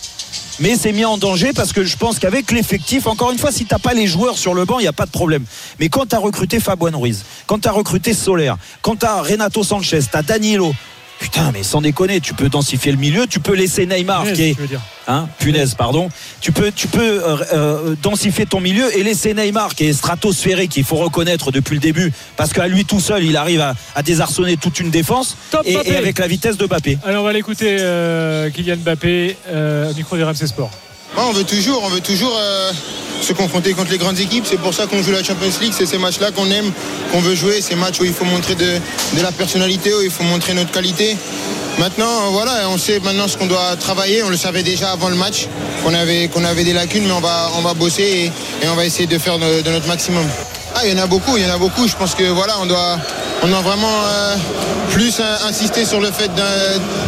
Mais 0.59 0.75
c'est 0.75 0.91
mis 0.91 1.05
en 1.05 1.17
danger 1.17 1.53
parce 1.53 1.71
que 1.71 1.83
je 1.83 1.95
pense 1.97 2.17
qu'avec 2.17 2.51
l'effectif, 2.51 3.05
encore 3.05 3.31
une 3.31 3.37
fois, 3.37 3.51
si 3.51 3.65
t'as 3.65 3.77
pas 3.77 3.93
les 3.93 4.07
joueurs 4.07 4.37
sur 4.37 4.55
le 4.55 4.65
banc, 4.65 4.79
il 4.79 4.83
n'y 4.83 4.87
a 4.87 4.93
pas 4.93 5.05
de 5.05 5.11
problème. 5.11 5.45
Mais 5.79 5.89
quand 5.89 6.07
tu 6.07 6.15
as 6.15 6.19
recruté 6.19 6.59
Fabien 6.59 6.97
Ruiz, 6.97 7.23
quand 7.45 7.59
tu 7.59 7.67
as 7.67 7.71
recruté 7.71 8.13
Soler, 8.13 8.53
quand 8.81 8.95
tu 8.95 9.05
as 9.05 9.21
Renato 9.21 9.63
Sanchez, 9.63 9.99
tu 10.11 10.17
as 10.17 10.23
Danilo, 10.23 10.73
putain, 11.19 11.51
mais 11.51 11.63
sans 11.63 11.81
déconner, 11.81 12.19
tu 12.19 12.33
peux 12.33 12.49
densifier 12.49 12.91
le 12.91 12.97
milieu, 12.97 13.27
tu 13.27 13.39
peux 13.39 13.53
laisser 13.53 13.85
Neymar 13.85 14.23
Punaise, 14.23 14.35
qui 14.35 14.43
est. 14.43 14.55
Hein, 15.09 15.29
punaise, 15.39 15.73
pardon. 15.73 16.09
Tu 16.41 16.51
peux, 16.51 16.69
tu 16.71 16.87
peux 16.87 17.23
euh, 17.23 17.37
euh, 17.53 17.95
densifier 18.03 18.45
ton 18.45 18.59
milieu 18.59 18.95
et 18.97 19.03
laisser 19.03 19.33
Neymar, 19.33 19.73
qui 19.73 19.85
est 19.85 19.93
stratosphérique, 19.93 20.71
qu'il 20.71 20.83
faut 20.83 20.97
reconnaître 20.97 21.51
depuis 21.51 21.75
le 21.75 21.79
début, 21.79 22.11
parce 22.35 22.51
qu'à 22.51 22.67
lui 22.67 22.83
tout 22.83 22.99
seul, 22.99 23.23
il 23.23 23.37
arrive 23.37 23.61
à, 23.61 23.73
à 23.95 24.03
désarçonner 24.03 24.57
toute 24.57 24.79
une 24.79 24.89
défense, 24.89 25.37
Top 25.51 25.61
et, 25.65 25.77
et 25.85 25.95
avec 25.95 26.19
la 26.19 26.27
vitesse 26.27 26.57
de 26.57 26.65
Mbappé. 26.65 26.97
Allez, 27.05 27.15
on 27.17 27.23
va 27.23 27.31
l'écouter, 27.33 27.77
euh, 27.79 28.49
Kylian 28.49 28.77
Mbappé, 28.77 29.37
euh, 29.49 29.93
micro 29.93 30.17
des 30.17 30.23
RMC 30.23 30.45
Sport. 30.45 30.71
Ouais, 31.15 31.23
on 31.25 31.31
veut 31.31 31.45
toujours, 31.45 31.81
on 31.83 31.89
veut 31.89 32.01
toujours 32.01 32.35
euh, 32.37 32.71
se 33.21 33.33
confronter 33.33 33.73
contre 33.73 33.91
les 33.91 33.97
grandes 33.97 34.19
équipes. 34.19 34.45
C'est 34.47 34.59
pour 34.59 34.73
ça 34.73 34.85
qu'on 34.85 35.01
joue 35.01 35.11
la 35.11 35.23
Champions 35.23 35.51
League. 35.61 35.73
C'est 35.77 35.85
ces 35.85 35.97
matchs-là 35.97 36.31
qu'on 36.31 36.49
aime, 36.49 36.71
qu'on 37.11 37.19
veut 37.19 37.35
jouer. 37.35 37.61
Ces 37.61 37.75
matchs 37.75 37.99
où 37.99 38.05
il 38.05 38.13
faut 38.13 38.25
montrer 38.25 38.55
de, 38.55 38.79
la 39.21 39.31
personnalité, 39.31 39.93
où 39.93 40.01
il 40.01 40.11
faut 40.11 40.23
montrer 40.23 40.53
notre 40.53 40.71
qualité. 40.71 41.17
Maintenant, 41.79 42.31
voilà, 42.31 42.69
on 42.69 42.77
sait 42.77 42.99
maintenant 42.99 43.27
ce 43.27 43.37
qu'on 43.37 43.45
doit 43.45 43.75
travailler. 43.79 44.23
On 44.23 44.29
le 44.29 44.37
savait 44.37 44.63
déjà 44.63 44.91
avant 44.91 45.09
le 45.09 45.15
match, 45.15 45.47
qu'on 45.83 45.93
avait, 45.93 46.29
avait 46.45 46.63
des 46.63 46.73
lacunes, 46.73 47.05
mais 47.05 47.11
on 47.11 47.19
va, 47.19 47.51
on 47.57 47.61
va 47.61 47.73
bosser 47.73 48.31
et, 48.63 48.67
on 48.67 48.75
va 48.75 48.85
essayer 48.85 49.07
de 49.07 49.17
faire 49.17 49.37
de, 49.37 49.69
notre 49.69 49.87
maximum. 49.87 50.25
Ah, 50.75 50.81
il 50.85 50.95
y 50.95 50.99
en 50.99 51.03
a 51.03 51.07
beaucoup, 51.07 51.37
il 51.37 51.43
y 51.43 51.45
en 51.45 51.53
a 51.53 51.57
beaucoup. 51.57 51.87
Je 51.87 51.95
pense 51.95 52.13
que 52.15 52.23
voilà, 52.23 52.55
on 52.61 52.65
doit, 52.65 52.97
on 53.43 53.47
vraiment 53.47 53.87
euh, 54.05 54.35
plus 54.91 55.21
insister 55.47 55.85
sur 55.85 55.99
le 55.99 56.11
fait 56.11 56.29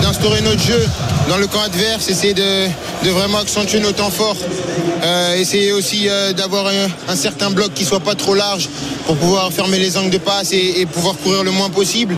d'instaurer 0.02 0.42
notre 0.42 0.62
jeu 0.62 0.88
dans 1.28 1.38
le 1.38 1.48
camp 1.48 1.62
adverse, 1.62 2.10
essayer 2.10 2.34
de, 2.34 2.68
de 3.04 3.10
vraiment 3.10 3.40
accentuer 3.40 3.80
nos 3.80 3.92
temps 3.92 4.10
forts, 4.10 4.38
Euh, 5.02 5.36
essayer 5.36 5.72
aussi 5.72 6.10
euh, 6.10 6.34
d'avoir 6.34 6.68
un, 7.08 7.16
certain 7.16 7.52
bloc 7.52 7.74
qui 7.74 7.86
soit 7.86 8.02
pas 8.02 8.16
trop 8.16 8.34
large 8.34 8.68
pour 9.06 9.16
pouvoir 9.16 9.52
fermer 9.52 9.80
les 9.80 9.98
angles 9.98 10.10
de 10.10 10.18
passe 10.18 10.52
et, 10.52 10.86
pouvoir 10.86 11.16
courir 11.16 11.44
le 11.44 11.52
moins 11.52 11.70
possible. 11.70 12.18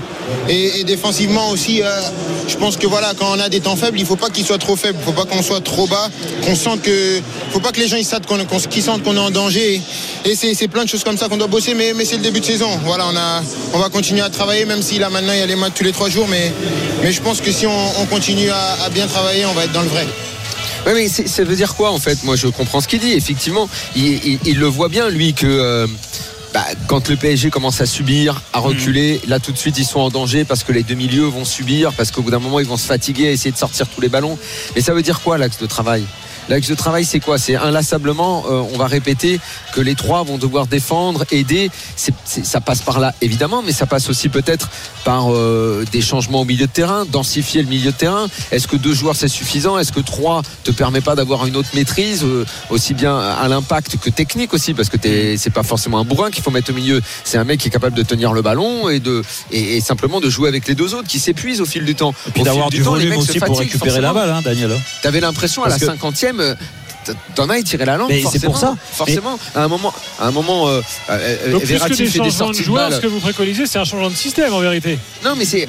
Et, 0.50 0.84
défensivement 0.84 1.50
aussi, 1.50 1.82
euh, 1.84 2.02
je 2.48 2.56
pense 2.58 2.78
que 2.78 2.88
voilà, 2.88 3.14
quand 3.18 3.28
on 3.36 3.40
a 3.40 3.50
des 3.50 3.60
temps 3.60 3.76
faibles, 3.76 4.00
il 4.00 4.06
faut 4.06 4.16
pas 4.16 4.30
qu'ils 4.30 4.46
soient 4.46 4.58
trop 4.58 4.76
faibles, 4.76 4.98
il 5.00 5.06
faut 5.06 5.12
pas 5.12 5.26
qu'on 5.26 5.44
soit 5.44 5.62
trop 5.62 5.88
bas, 5.88 6.10
qu'on 6.44 6.56
sente 6.56 6.82
que, 6.82 7.22
faut 7.52 7.60
pas 7.60 7.72
que 7.72 7.80
les 7.80 7.88
gens 7.88 7.98
ils 7.98 8.06
sentent 8.06 8.26
qu'on, 8.26 8.38
qu'on- 8.46 9.16
est 9.16 9.20
en 9.20 9.32
danger. 9.32 9.82
Et 10.26 10.36
c'est, 10.36 10.68
plein 10.68 10.84
de 10.84 10.90
choses 10.90 11.04
comme 11.04 11.18
ça 11.18 11.28
qu'on 11.28 11.38
doit 11.38 11.48
bosser, 11.48 11.74
mais, 11.76 11.94
mais 11.96 12.06
c'est 12.06 12.18
le 12.18 12.24
début 12.24 12.40
de 12.40 12.46
saison. 12.46 12.80
Voilà, 12.86 13.06
on 13.08 13.16
a, 13.16 13.44
on 13.74 13.80
va 13.80 13.90
continuer 13.90 14.22
à 14.22 14.30
travailler, 14.30 14.66
même 14.66 14.82
si 14.82 14.98
là 14.98 15.10
maintenant 15.10 15.34
il 15.34 15.40
y 15.40 15.44
a 15.44 15.46
les 15.46 15.56
matchs 15.56 15.74
tous 15.76 15.84
les 15.84 15.92
trois 15.92 16.10
jours, 16.10 16.28
mais, 16.28 16.52
mais 17.04 17.12
je 17.12 17.22
pense 17.22 17.42
que 17.42 17.52
si 17.52 17.68
on, 17.68 18.02
on 18.02 18.06
continue 18.06 18.50
à 18.50 18.90
bien 18.90 19.06
travailler, 19.08 19.46
on 19.46 19.54
va 19.54 19.66
être 19.66 19.74
dans 19.74 19.84
le 19.84 19.90
vrai. 19.90 20.08
Ouais, 20.86 20.94
mais 20.94 21.08
ça 21.08 21.44
veut 21.44 21.56
dire 21.56 21.76
quoi 21.76 21.92
en 21.92 22.00
fait? 22.00 22.24
Moi 22.24 22.36
je 22.36 22.48
comprends 22.48 22.82
ce 22.82 22.88
qu'il 22.88 23.00
dit. 23.00 23.14
Effectivement, 23.14 23.70
il, 23.96 24.04
il- 24.26 24.40
il 24.46 24.58
le 24.60 24.66
voit 24.68 24.90
bien 24.90 25.10
lui 25.10 25.34
que 25.34 25.46
euh, 25.46 25.88
bah, 26.54 26.66
quand 26.88 27.08
le 27.10 27.16
PSG 27.16 27.50
commence 27.50 27.80
à 27.82 27.86
subir, 27.86 28.42
à 28.52 28.60
reculer, 28.60 29.22
là 29.28 29.40
tout 29.40 29.52
de 29.52 29.58
suite 29.58 29.78
ils 29.78 29.86
sont 29.86 30.00
en 30.00 30.10
danger 30.10 30.44
parce 30.44 30.64
que 30.64 30.72
les 30.72 30.84
deux 30.84 30.96
milieux 30.96 31.26
vont 31.26 31.46
subir, 31.46 31.94
parce 31.94 32.12
qu'au 32.12 32.22
bout 32.24 32.32
d'un 32.32 32.40
moment 32.40 32.60
ils 32.60 32.66
vont 32.66 32.78
se 32.78 32.88
fatiguer 32.88 33.28
à 33.28 33.32
essayer 33.32 33.52
de 33.52 33.58
sortir 33.58 33.88
tous 33.88 34.02
les 34.02 34.10
ballons. 34.10 34.38
Mais 34.76 34.82
ça 34.82 34.94
veut 34.94 35.02
dire 35.04 35.22
quoi 35.22 35.38
l'axe 35.38 35.60
de 35.60 35.66
travail? 35.68 36.04
L'axe 36.50 36.68
de 36.68 36.76
travail, 36.76 37.06
c'est 37.06 37.20
quoi? 37.20 37.38
C'est 37.38 37.56
inlassablement, 37.56 38.44
euh, 38.50 38.64
on 38.74 38.78
va 38.78 38.88
répéter 38.88 39.40
que 39.74 39.82
les 39.82 39.96
trois 39.96 40.24
vont 40.24 40.38
devoir 40.38 40.68
défendre, 40.68 41.24
aider. 41.32 41.70
Ça 42.26 42.62
passe 42.62 42.82
par 42.82 43.00
là, 43.00 43.14
évidemment, 43.22 43.62
mais 43.66 43.72
ça 43.72 43.86
passe 43.86 44.10
aussi 44.10 44.30
peut-être 44.30 44.70
par 45.04 45.32
euh, 45.34 45.86
des 45.92 46.02
changements 46.02 46.42
au 46.42 46.46
milieu 46.46 46.68
de 46.68 46.72
terrain, 46.72 47.06
densifier 47.06 47.62
le 47.62 47.70
milieu 47.70 47.92
de 47.92 47.96
terrain. 47.98 48.28
Est-ce 48.52 48.68
que 48.68 48.76
deux 48.76 48.94
joueurs 48.94 49.16
c'est 49.16 49.28
suffisant? 49.28 49.78
Est-ce 49.78 49.92
que 49.92 50.00
trois 50.00 50.42
te 50.64 50.72
permet 50.72 51.02
pas 51.02 51.16
d'avoir 51.16 51.46
une 51.46 51.56
autre 51.56 51.70
maîtrise, 51.74 52.24
euh, 52.24 52.46
aussi 52.70 52.94
bien 52.94 53.18
à 53.18 53.48
l'impact 53.48 53.98
que 53.98 54.10
technique 54.10 54.54
aussi? 54.54 54.74
Parce 54.74 54.90
que 54.90 54.98
t'es- 54.98 55.36
c'est 55.38 55.50
pas 55.50 55.64
forcément 55.64 56.00
un 56.00 56.04
bourrin 56.04 56.32
qu'il 56.32 56.44
faut 56.44 56.52
mettre 56.52 56.72
au 56.72 56.76
milieu. 56.76 57.02
C'est 57.24 57.38
un 57.38 57.44
mec 57.44 57.60
qui 57.60 57.68
est 57.68 57.72
capable 57.72 57.96
de 57.96 58.04
tenir 58.04 58.34
le 58.34 58.42
ballon 58.42 58.90
et 58.90 59.00
de 59.00 59.22
et, 59.52 59.78
et 59.78 59.82
simplement 59.82 60.20
de 60.20 60.30
jouer 60.30 60.48
avec 60.50 60.68
les 60.68 60.76
deux 60.76 60.94
autres 60.94 61.08
qui 61.08 61.20
s'épuisent 61.20 61.62
au 61.62 61.66
fil 61.66 61.86
du 61.86 61.96
temps. 61.96 62.14
Et 62.28 62.32
puis 62.32 62.44
d'avoir 62.44 62.70
du 62.70 62.84
temps, 62.84 62.92
volume 62.92 63.12
aussi 63.18 63.40
pour 63.40 63.60
récupérer 63.60 64.02
la 64.02 64.14
balle, 64.14 64.30
hein, 64.30 64.42
Daniel. 64.44 64.72
T'avais 65.02 65.20
l'impression 65.20 65.64
à 65.64 65.70
la 65.70 65.76
Parce 65.78 65.86
que- 66.32 66.52
50e, 66.52 66.56
t- 67.06 67.12
t'en 67.36 67.50
as 67.50 67.58
étiré 67.58 67.84
la 67.86 67.98
langue. 67.98 68.12
C'est 68.12 68.22
forcément, 68.22 68.52
pour 68.52 68.58
ça. 68.60 68.76
Forcément. 68.94 69.40
À 69.56 69.64
un 69.64 69.68
moment, 69.68 69.94
à 70.20 70.28
un 70.28 70.32
moment, 70.32 70.68
euh, 70.68 70.82
euh, 71.10 71.52
Donc, 71.52 71.62
plus 71.62 71.68
que 71.70 71.74
Verratti 71.74 71.98
des 71.98 72.06
fait 72.06 72.20
des 72.20 72.26
changements 72.26 72.28
de 72.28 72.32
sorties 72.32 72.60
de 72.60 72.66
joueurs, 72.66 72.94
ce 72.94 73.00
que 73.00 73.08
vous 73.08 73.20
préconisez, 73.20 73.66
c'est 73.66 73.80
un 73.80 73.86
changement 73.86 74.10
de 74.10 74.16
système 74.16 74.54
en 74.54 74.60
vérité. 74.60 75.00
Non, 75.26 75.34
mais 75.36 75.46
c'est 75.46 75.68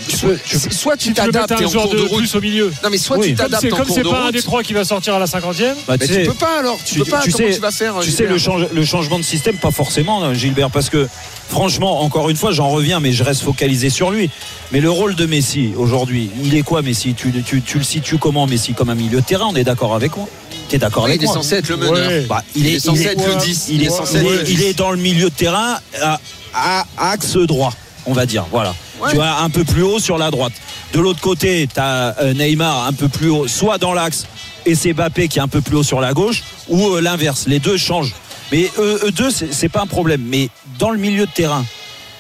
soit, 0.70 0.96
tu 0.96 1.12
t'adaptes 1.14 1.52
un 1.52 1.64
en 1.64 1.68
joueur 1.70 1.84
cours 1.84 1.94
de 1.94 1.98
de 2.00 2.04
route. 2.04 2.18
plus 2.18 2.34
au 2.34 2.40
milieu. 2.40 2.72
Non, 2.84 2.90
mais 2.90 2.98
soit 2.98 3.16
Oui. 3.18 3.28
tu 3.28 3.34
t'adaptes 3.34 3.68
comme 3.70 3.88
c'est 3.88 4.02
pas 4.02 4.26
un 4.26 4.30
des 4.30 4.42
trois 4.42 4.62
qui 4.62 4.72
va 4.74 4.84
sortir 4.84 5.14
à 5.14 5.18
la 5.18 5.26
50e. 5.26 5.74
Bah, 5.86 5.94
Mais 5.98 6.06
tu 6.06 6.22
peux 6.24 6.34
pas 6.34 6.58
alors. 6.58 6.78
Tu, 6.84 6.98
peux 6.98 7.04
pas. 7.06 7.20
tu 7.22 7.30
comment 7.32 7.48
sais, 7.48 7.54
tu 7.54 7.60
vas 7.60 7.70
faire 7.70 7.94
tu 8.00 8.10
sais 8.10 8.26
le, 8.26 8.38
change- 8.38 8.66
le 8.72 8.84
changement 8.84 9.18
de 9.18 9.24
système, 9.24 9.56
pas 9.56 9.70
forcément, 9.70 10.22
hein, 10.22 10.34
Gilbert, 10.34 10.70
parce 10.70 10.90
que 10.90 11.08
franchement, 11.48 12.02
encore 12.02 12.28
une 12.30 12.36
fois, 12.36 12.52
j'en 12.52 12.68
reviens, 12.68 13.00
mais 13.00 13.12
je 13.12 13.24
reste 13.24 13.42
focalisé 13.42 13.90
sur 13.90 14.10
lui. 14.10 14.30
Mais 14.72 14.80
le 14.80 14.90
rôle 14.90 15.14
de 15.14 15.26
Messi 15.26 15.72
aujourd'hui, 15.76 16.30
il 16.42 16.54
est 16.54 16.62
quoi, 16.62 16.82
Messi? 16.82 17.14
Tu, 17.14 17.30
tu- 17.42 17.62
tu 17.62 17.78
le 17.78 17.84
situes 17.84 18.18
comment, 18.18 18.46
Messi 18.46 18.72
Comme 18.74 18.90
un 18.90 18.94
milieu 18.94 19.20
de 19.20 19.24
terrain, 19.24 19.46
on 19.50 19.56
est 19.56 19.64
d'accord 19.64 19.94
avec 19.94 20.16
moi 20.16 20.28
Tu 20.72 20.76
es 20.76 20.78
d'accord 20.78 21.04
Ouais, 21.04 21.10
avec 21.10 21.20
Il 21.20 21.24
est 21.24 21.26
moi 21.26 21.34
censé 21.34 21.56
être 21.56 21.68
le 21.68 21.76
meneur. 21.76 22.08
Ouais. 22.08 22.20
Bah, 22.26 22.42
Il 22.56 22.66
est 22.66 22.80
censé 22.80 23.02
être 23.04 23.22
le 23.26 23.34
ouais, 23.34 23.44
10. 23.44 23.66
il 23.72 23.82
est, 23.82 23.90
censé 23.90 24.14
il 24.14 24.20
être 24.20 24.26
est- 24.32 24.36
le 24.36 24.50
il 24.50 24.56
10. 24.56 24.62
est 24.64 24.72
dans 24.78 24.90
le 24.90 24.96
milieu 24.96 25.28
de 25.28 25.34
terrain 25.34 25.76
à, 26.00 26.18
à 26.54 26.86
axe 27.10 27.36
droit, 27.36 27.74
on 28.06 28.14
va 28.14 28.24
dire. 28.24 28.46
Voilà. 28.50 28.74
Ouais. 29.02 29.10
Tu 29.10 29.16
vois, 29.16 29.40
un 29.42 29.50
peu 29.50 29.64
plus 29.64 29.82
haut 29.82 29.98
sur 29.98 30.16
la 30.16 30.30
droite. 30.30 30.54
De 30.94 31.00
l'autre 31.00 31.20
côté, 31.20 31.68
tu 31.72 31.78
as 31.78 32.14
Neymar 32.34 32.86
un 32.86 32.94
peu 32.94 33.08
plus 33.08 33.28
haut, 33.28 33.46
soit 33.48 33.76
dans 33.76 33.92
l'axe, 33.92 34.24
et 34.64 34.74
c'est 34.74 34.94
Mbappé 34.94 35.28
qui 35.28 35.40
est 35.40 35.42
un 35.42 35.48
peu 35.48 35.60
plus 35.60 35.76
haut 35.76 35.82
sur 35.82 36.00
la 36.00 36.14
gauche, 36.14 36.42
ou 36.68 36.88
euh, 36.88 37.00
l'inverse. 37.02 37.44
Les 37.48 37.58
deux 37.58 37.76
changent. 37.76 38.14
Mais 38.50 38.70
eux, 38.78 38.98
eux 39.04 39.10
deux, 39.10 39.30
c'est 39.30 39.52
c'est 39.52 39.68
pas 39.68 39.82
un 39.82 39.86
problème. 39.86 40.22
Mais 40.26 40.48
dans 40.78 40.90
le 40.90 40.98
milieu 40.98 41.26
de 41.26 41.30
terrain, 41.32 41.66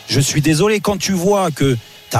je 0.08 0.20
suis 0.20 0.42
désolé, 0.42 0.80
quand 0.80 0.98
tu 0.98 1.12
vois 1.12 1.50
que 1.50 1.74
tu 2.10 2.16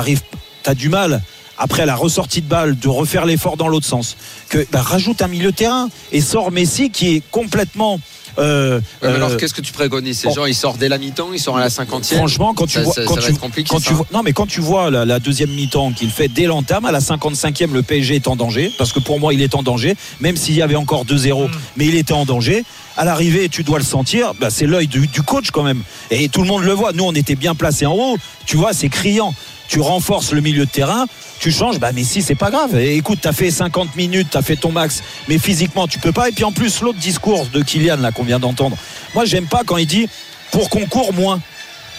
as 0.64 0.74
du 0.74 0.88
mal 0.88 1.20
après 1.62 1.87
la 1.87 1.95
ressortie 1.95 2.42
de 2.42 2.49
balle 2.49 2.76
de 2.78 2.88
refaire 2.88 3.25
l'effort 3.25 3.57
dans 3.57 3.69
l'autre 3.69 3.87
sens 3.87 4.16
que 4.49 4.66
bah, 4.73 4.83
rajoute 4.83 5.23
un 5.23 5.28
milieu 5.28 5.52
de 5.52 5.57
terrain 5.57 5.88
et 6.11 6.21
sort 6.21 6.50
Messi 6.50 6.90
qui 6.90 7.14
est 7.16 7.23
complètement 7.31 8.00
euh, 8.38 8.78
Ouais, 8.78 8.83
mais 9.02 9.09
alors 9.16 9.31
euh, 9.33 9.37
qu'est-ce 9.37 9.52
que 9.52 9.61
tu 9.61 9.73
préconises 9.75 10.21
C'est 10.21 10.28
bon. 10.28 10.35
genre 10.35 10.49
il 10.49 10.54
sort 10.54 10.78
dès 10.78 10.88
la 10.88 10.97
mi-temps, 10.97 11.28
il 11.35 11.38
sort 11.38 11.59
à 11.59 11.61
la 11.61 11.69
50e. 11.69 12.14
Franchement, 12.16 12.54
quand 12.54 12.66
tu 12.66 12.75
Ça- 12.78 12.83
vois, 12.83 12.95
ça- 12.95 13.04
quand 13.04 13.14
ça 13.16 13.21
va 13.21 13.26
tu, 13.26 13.33
être 13.35 13.40
compliqué, 13.40 13.69
quand 13.71 13.78
ça. 13.78 13.88
tu 13.88 13.92
vois, 13.92 14.07
non 14.11 14.23
mais 14.23 14.33
quand 14.33 14.47
tu 14.47 14.62
vois 14.62 14.90
la, 14.90 15.04
la 15.04 15.21
deuxième 15.21 15.50
mi-temps 15.50 15.92
qu'il 15.92 16.11
fait 16.11 16.28
dès 16.28 16.47
l'entame, 16.47 16.87
à 16.87 16.92
la 16.92 17.00
55e, 17.00 17.73
le 17.73 17.83
PSG 17.83 18.14
est 18.16 18.28
en 18.28 18.35
danger, 18.37 18.73
parce 18.78 18.92
que 18.95 19.00
pour 19.00 19.21
moi, 19.21 19.35
il 19.35 19.42
est 19.42 19.54
en 19.54 19.62
danger, 19.62 19.95
même 20.21 20.37
s'il 20.37 20.54
y 20.54 20.62
avait 20.62 20.76
encore 20.76 21.04
2-0, 21.04 21.49
mais 21.76 21.85
il 21.87 21.95
était 21.95 22.14
en 22.14 22.25
danger. 22.25 22.64
À 22.97 23.04
l'arrivée, 23.04 23.49
tu 23.50 23.64
dois 23.64 23.78
le 23.78 23.85
sentir, 23.85 24.33
bah, 24.40 24.49
c'est 24.50 24.66
l'œil 24.66 24.87
du, 24.87 25.07
du 25.07 25.23
coach 25.23 25.50
quand 25.50 25.62
même. 25.62 25.83
Et 26.11 26.28
tout 26.31 26.40
le 26.42 26.47
monde 26.49 26.62
le 26.62 26.73
voit. 26.73 26.92
Nous, 26.92 27.04
on 27.04 27.12
était 27.14 27.37
bien 27.37 27.54
placés 27.54 27.87
en 27.87 27.95
haut. 27.95 28.16
Tu 28.45 28.57
vois, 28.59 28.73
c'est 28.75 28.90
criant. 28.90 29.35
Tu 29.69 29.81
renforces 29.81 30.33
le 30.33 30.40
milieu 30.40 30.66
de 30.66 30.71
terrain, 30.71 31.07
tu 31.38 31.50
changes, 31.50 31.78
bah 31.78 31.92
mais 31.95 32.04
si 32.04 32.23
c'est 32.23 32.35
pas 32.35 32.50
grave. 32.50 32.78
Écoute, 32.78 33.21
t'as 33.23 33.33
fait 33.33 33.50
50 33.50 33.97
minutes, 33.97 34.28
t'as 34.31 34.42
fait 34.42 34.57
ton 34.57 34.71
max, 34.71 35.02
mais 35.28 35.38
physiquement 35.38 35.88
tu 35.88 35.99
peux 35.99 36.12
pas. 36.12 36.28
Et 36.28 36.33
puis 36.33 36.45
en 36.45 36.52
plus, 36.52 36.81
l'autre 36.83 36.99
discours 36.99 37.47
de 37.47 37.62
Kylian 37.62 37.97
là 37.97 38.12
qu'on 38.12 38.25
vient 38.25 38.38
d'entendre, 38.38 38.76
moi 39.14 39.25
j'aime 39.25 39.47
pas 39.47 39.62
quand 39.64 39.76
il 39.76 39.87
dit 39.87 40.09
pour 40.50 40.69
qu'on 40.69 40.87
court 40.87 41.12
moins. 41.12 41.40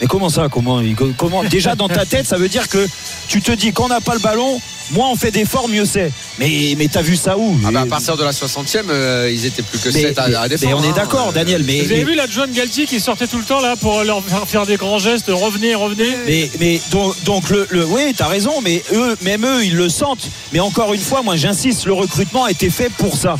Mais 0.01 0.07
comment 0.07 0.29
ça 0.29 0.47
comment, 0.51 0.81
comment 1.17 1.43
Déjà 1.43 1.75
dans 1.75 1.87
ta 1.87 2.05
tête, 2.05 2.25
ça 2.27 2.37
veut 2.37 2.49
dire 2.49 2.67
que 2.67 2.85
tu 3.27 3.41
te 3.41 3.51
dis 3.51 3.71
qu'on 3.71 3.87
n'a 3.87 4.01
pas 4.01 4.13
le 4.15 4.19
ballon, 4.19 4.59
moins 4.91 5.09
on 5.09 5.15
fait 5.15 5.31
d'efforts, 5.31 5.69
mieux 5.69 5.85
c'est. 5.85 6.11
Mais, 6.39 6.75
mais 6.77 6.87
t'as 6.87 7.01
vu 7.03 7.15
ça 7.15 7.37
où? 7.37 7.55
Ah 7.65 7.71
bah, 7.71 7.81
à 7.81 7.85
partir 7.85 8.17
de 8.17 8.23
la 8.23 8.31
60e, 8.31 8.89
euh, 8.89 9.29
ils 9.31 9.45
étaient 9.45 9.61
plus 9.61 9.79
que 9.79 9.89
Mais- 9.89 10.01
7 10.01 10.19
à, 10.19 10.23
à 10.23 10.41
mais 10.43 10.49
défendre. 10.49 10.77
on 10.79 10.83
est 10.83 10.87
hein. 10.89 10.93
d'accord, 10.95 11.31
Daniel, 11.31 11.63
mais, 11.63 11.79
Vous 11.79 11.91
avez 11.91 12.03
mais- 12.03 12.11
vu 12.11 12.15
la 12.15 12.27
John 12.27 12.51
Galtier 12.51 12.85
qui 12.85 12.99
sortait 12.99 13.27
tout 13.27 13.37
le 13.37 13.43
temps 13.45 13.61
là 13.61 13.75
pour 13.75 14.03
leur 14.03 14.23
faire 14.23 14.45
faire 14.47 14.65
des 14.65 14.75
grands 14.77 14.99
gestes, 14.99 15.27
revenez, 15.29 15.75
revenez. 15.75 16.09
Mais, 16.25 16.49
mais 16.59 16.81
donc, 16.91 17.15
donc 17.23 17.49
le, 17.49 17.67
le- 17.69 17.85
oui, 17.85 18.13
t'as 18.17 18.27
raison, 18.27 18.61
mais 18.61 18.83
eux, 18.93 19.15
même 19.21 19.45
eux, 19.45 19.63
ils 19.63 19.75
le 19.75 19.89
sentent. 19.89 20.27
Mais 20.51 20.59
encore 20.59 20.93
une 20.93 21.01
fois, 21.01 21.21
moi, 21.21 21.35
j'insiste, 21.37 21.85
le 21.85 21.93
recrutement 21.93 22.43
a 22.45 22.51
été 22.51 22.69
fait 22.69 22.89
pour 22.89 23.15
ça. 23.15 23.37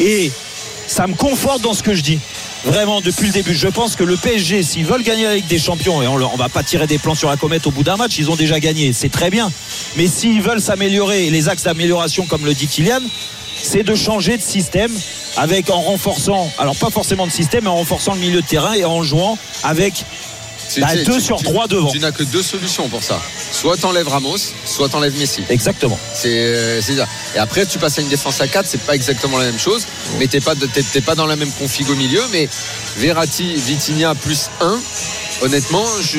Et 0.00 0.30
ça 0.86 1.06
me 1.06 1.14
conforte 1.14 1.62
dans 1.62 1.72
ce 1.74 1.82
que 1.82 1.94
je 1.94 2.02
dis. 2.02 2.18
Vraiment, 2.64 3.02
depuis 3.02 3.26
le 3.26 3.32
début, 3.32 3.54
je 3.54 3.68
pense 3.68 3.94
que 3.94 4.04
le 4.04 4.16
PSG, 4.16 4.62
s'ils 4.62 4.86
veulent 4.86 5.02
gagner 5.02 5.34
Ligue 5.34 5.46
des 5.46 5.58
Champions, 5.58 6.00
et 6.02 6.06
on, 6.06 6.14
on 6.14 6.36
va 6.36 6.48
pas 6.48 6.62
tirer 6.62 6.86
des 6.86 6.96
plans 6.96 7.14
sur 7.14 7.28
la 7.28 7.36
comète 7.36 7.66
au 7.66 7.70
bout 7.70 7.82
d'un 7.82 7.96
match, 7.96 8.16
ils 8.18 8.30
ont 8.30 8.36
déjà 8.36 8.58
gagné, 8.58 8.94
c'est 8.94 9.10
très 9.10 9.28
bien. 9.28 9.52
Mais 9.96 10.06
s'ils 10.06 10.40
veulent 10.40 10.62
s'améliorer, 10.62 11.26
et 11.26 11.30
les 11.30 11.50
axes 11.50 11.64
d'amélioration, 11.64 12.24
comme 12.24 12.46
le 12.46 12.54
dit 12.54 12.66
Kylian, 12.66 13.00
c'est 13.62 13.82
de 13.82 13.94
changer 13.94 14.38
de 14.38 14.42
système 14.42 14.90
avec 15.36 15.68
en 15.68 15.80
renforçant, 15.80 16.50
alors 16.58 16.74
pas 16.76 16.90
forcément 16.90 17.26
de 17.26 17.32
système, 17.32 17.64
mais 17.64 17.70
en 17.70 17.76
renforçant 17.76 18.14
le 18.14 18.20
milieu 18.20 18.40
de 18.40 18.46
terrain 18.46 18.72
et 18.72 18.84
en 18.84 19.02
jouant 19.02 19.36
avec 19.62 20.04
Tu- 20.72 20.80
bah, 20.80 20.94
deux 20.94 21.14
tu- 21.14 21.20
sur 21.20 21.36
tu- 21.36 21.44
trois 21.44 21.66
devant. 21.68 21.90
Tu 21.90 21.98
n'as 21.98 22.12
que 22.12 22.22
deux 22.22 22.42
solutions 22.42 22.88
pour 22.88 23.02
ça. 23.02 23.20
Soit 23.52 23.76
t'enlèves 23.76 24.08
Ramos, 24.08 24.36
soit 24.64 24.88
t'enlèves 24.88 25.16
Messi. 25.18 25.42
Exactement. 25.48 25.98
C'est 26.14 26.28
euh, 26.38 26.80
ça. 26.80 27.06
Et 27.34 27.38
après, 27.38 27.66
tu 27.66 27.78
passes 27.78 27.98
à 27.98 28.02
une 28.02 28.08
défense 28.08 28.40
à 28.40 28.48
4, 28.48 28.66
c'est 28.66 28.80
pas 28.80 28.94
exactement 28.94 29.38
la 29.38 29.44
même 29.46 29.58
chose. 29.58 29.86
Mais 30.18 30.26
t'es 30.26 30.40
pas, 30.40 30.54
pas 31.04 31.14
dans 31.14 31.26
la 31.26 31.36
même 31.36 31.50
config 31.52 31.88
au 31.90 31.94
milieu. 31.94 32.22
Mais 32.32 32.48
Verratti, 32.96 33.54
Vitinha 33.54 34.14
plus 34.14 34.48
1, 34.60 34.78
honnêtement, 35.42 35.84
je, 36.00 36.18